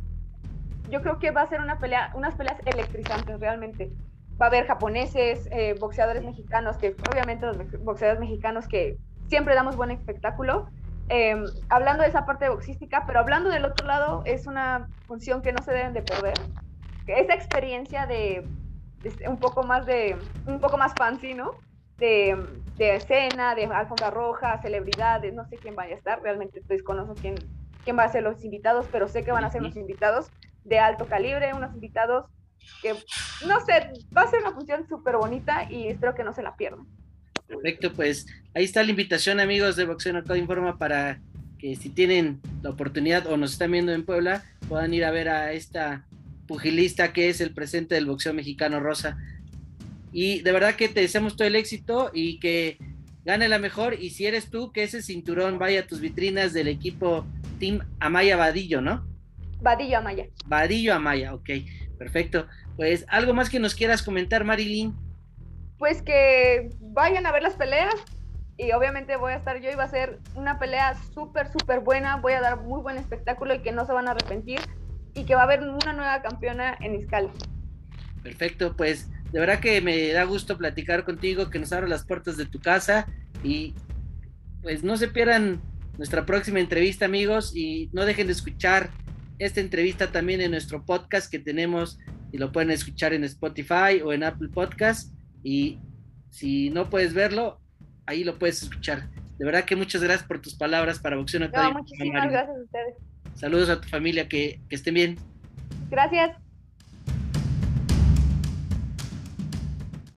yo 0.90 1.02
creo 1.02 1.20
que 1.20 1.32
va 1.32 1.42
a 1.42 1.48
ser 1.48 1.62
una 1.62 1.80
pelea, 1.80 2.12
unas 2.16 2.36
peleas 2.36 2.58
electrizantes 2.66 3.40
realmente. 3.40 3.92
Va 4.40 4.48
a 4.48 4.50
haber 4.50 4.68
japoneses, 4.68 5.48
eh, 5.52 5.76
boxeadores 5.80 6.24
mexicanos, 6.24 6.78
que 6.78 6.96
obviamente 7.12 7.46
los 7.46 7.58
boxeadores 7.84 8.20
mexicanos 8.20 8.68
que 8.68 8.98
siempre 9.28 9.56
damos 9.56 9.76
buen 9.76 9.92
espectáculo, 9.92 10.68
Em, 11.08 11.46
hablando 11.70 12.02
de 12.02 12.10
esa 12.10 12.26
parte 12.26 12.50
boxística, 12.50 13.06
pero 13.06 13.20
hablando 13.20 13.50
del 13.50 13.66
otro 13.66 13.86
lado, 13.86 14.24
es 14.26 14.48
una 14.48 14.88
función 15.06 15.42
que 15.42 15.54
no 15.54 15.62
se 15.62 15.72
deben 15.72 15.94
de 15.94 16.02
perder. 16.02 16.34
Esa 17.06 17.36
experiencia 17.36 18.08
de, 18.08 18.48
un 19.28 19.38
poco 19.38 19.62
más 19.64 19.86
de, 19.86 20.18
un 20.48 20.60
poco 20.60 20.78
más 20.78 20.94
fancy, 20.98 21.36
¿no? 21.36 21.52
De, 21.98 22.36
de, 22.78 22.96
escena, 22.96 23.54
de 23.54 23.66
alfombra 23.66 24.10
roja, 24.10 24.60
celebridades, 24.62 25.34
no 25.34 25.46
sé 25.46 25.58
quién 25.58 25.76
vaya 25.76 25.94
a 25.94 25.98
estar, 25.98 26.22
realmente 26.24 26.62
desconozco 26.68 27.14
quién, 27.14 27.36
quién 27.84 27.98
va 27.98 28.04
a 28.04 28.10
ser 28.10 28.24
los 28.24 28.44
invitados, 28.44 28.88
pero 28.92 29.08
sé 29.08 29.24
que 29.24 29.32
van 29.32 29.46
a 29.46 29.52
ser 29.52 29.62
los 29.62 29.76
invitados 29.76 30.32
de 30.64 30.80
alto 30.80 31.06
calibre, 31.06 31.54
unos 31.54 31.74
invitados 31.76 32.26
que, 32.82 32.94
no 33.46 33.66
sé, 33.66 33.92
va 34.16 34.24
a 34.24 34.30
ser 34.30 34.42
una 34.42 34.54
función 34.54 34.88
súper 34.88 35.18
bonita 35.18 35.70
y 35.72 35.88
espero 35.88 36.16
que 36.16 36.24
no 36.24 36.34
se 36.34 36.44
la 36.44 36.56
pierdan. 36.56 36.86
Perfecto, 37.48 37.94
pues 37.94 38.26
ahí 38.54 38.64
está 38.64 38.84
la 38.84 38.90
invitación, 38.90 39.40
amigos 39.40 39.76
de 39.76 39.86
Boxeo 39.86 40.14
Knockout 40.14 40.40
Informa, 40.40 40.78
para 40.78 41.22
que 41.60 41.76
si 41.76 41.90
tienen 41.90 42.42
la 42.62 42.72
oportunidad 42.72 43.28
o 43.28 43.38
nos 43.38 43.54
están 43.54 43.72
viendo 43.72 43.94
en 43.94 44.06
Puebla, 44.06 44.44
puedan 44.68 44.94
ir 44.94 45.06
a 45.06 45.12
ver 45.12 45.30
a 45.30 45.54
esta 45.54 46.06
pugilista 46.48 47.14
que 47.14 47.30
es 47.30 47.42
el 47.42 47.54
presente 47.54 47.96
del 47.96 48.06
boxeo 48.06 48.34
mexicano 48.34 48.80
Rosa. 48.80 49.18
Y 50.12 50.42
de 50.42 50.52
verdad 50.52 50.76
que 50.76 50.88
te 50.88 51.02
deseamos 51.02 51.36
todo 51.36 51.48
el 51.48 51.56
éxito 51.56 52.12
y 52.14 52.40
que 52.40 52.78
gane 53.26 53.48
la 53.48 53.60
mejor. 53.60 53.96
Y 54.00 54.12
si 54.12 54.26
eres 54.26 54.50
tú, 54.50 54.72
que 54.72 54.84
ese 54.84 55.02
cinturón 55.02 55.60
vaya 55.60 55.82
a 55.82 55.88
tus 55.88 56.00
vitrinas 56.00 56.54
del 56.54 56.68
equipo 56.68 57.26
Team 57.60 57.80
Amaya 58.00 58.38
Vadillo, 58.38 58.82
¿no? 58.82 59.06
Vadillo 59.62 59.98
Amaya. 59.98 60.28
Vadillo 60.46 60.94
Amaya, 60.94 61.34
ok, 61.34 61.50
perfecto. 61.98 62.48
Pues 62.76 63.06
algo 63.08 63.34
más 63.34 63.50
que 63.50 63.60
nos 63.60 63.76
quieras 63.76 64.04
comentar, 64.04 64.44
Marilyn 64.44 64.96
pues 65.78 66.02
que 66.02 66.70
vayan 66.80 67.26
a 67.26 67.32
ver 67.32 67.44
las 67.44 67.56
peleas 67.56 67.94
y 68.58 68.72
obviamente 68.72 69.18
voy 69.18 69.34
a 69.34 69.38
estar 69.38 69.60
yo 69.60 69.70
y 69.70 69.76
va 69.76 69.84
a 69.84 69.90
ser 69.90 70.20
una 70.36 70.58
pelea 70.58 70.96
súper, 71.14 71.52
súper 71.52 71.82
buena, 71.82 72.18
voy 72.18 72.34
a 72.34 72.42
dar 72.42 72.62
muy 72.62 72.82
buen 72.82 72.98
espectáculo 72.98 73.54
y 73.54 73.60
que 73.60 73.72
no 73.72 73.86
se 73.86 73.94
van 73.94 74.08
a 74.08 74.12
arrepentir 74.12 74.60
y 75.14 75.26
que 75.26 75.36
va 75.36 75.42
a 75.42 75.44
haber 75.44 75.62
una 75.62 75.94
nueva 75.94 76.22
campeona 76.22 76.78
en 76.80 76.96
Iscali. 76.96 77.30
Perfecto, 78.24 78.76
pues 78.76 79.10
de 79.32 79.40
verdad 79.40 79.60
que 79.60 79.82
me 79.82 80.12
da 80.12 80.24
gusto 80.24 80.58
platicar 80.58 81.04
contigo, 81.04 81.50
que 81.50 81.60
nos 81.60 81.74
abra 81.74 81.88
las 81.88 82.06
puertas 82.06 82.38
de 82.38 82.46
tu 82.46 82.60
casa 82.60 83.08
y 83.44 83.76
pues 84.62 84.84
no 84.84 84.96
se 84.98 85.10
pierdan 85.10 85.62
nuestra 85.98 86.26
próxima 86.26 86.60
entrevista 86.60 87.06
amigos 87.06 87.56
y 87.56 87.90
no 87.92 88.06
dejen 88.06 88.28
de 88.28 88.34
escuchar 88.34 88.90
esta 89.40 89.62
entrevista 89.62 90.12
también 90.12 90.42
en 90.42 90.52
nuestro 90.52 90.86
podcast 90.86 91.32
que 91.32 91.40
tenemos 91.40 92.00
y 92.32 92.38
lo 92.38 92.52
pueden 92.52 92.72
escuchar 92.72 93.14
en 93.14 93.24
Spotify 93.24 94.02
o 94.04 94.14
en 94.14 94.24
Apple 94.24 94.50
Podcast 94.50 95.14
y 95.44 95.80
si 96.30 96.70
no 96.70 96.90
puedes 96.90 97.14
verlo, 97.14 97.60
ahí 98.06 98.24
lo 98.24 98.38
puedes 98.38 98.64
escuchar. 98.64 99.10
De 99.38 99.46
verdad 99.46 99.66
que 99.66 99.76
muchas 99.76 100.02
gracias 100.02 100.28
por 100.28 100.42
tus 100.42 100.56
palabras 100.56 101.00
para 101.00 101.18
Boxeo 101.18 101.40
No, 101.40 101.72
muchísimas 101.74 102.30
gracias 102.30 102.58
a 102.58 102.62
ustedes. 102.62 102.96
Saludos 103.36 103.70
a 103.70 103.82
tu 103.82 103.88
familia, 103.90 104.28
que, 104.30 104.62
que 104.70 104.76
estén 104.76 104.94
bien. 104.94 105.18
Gracias. 105.90 106.45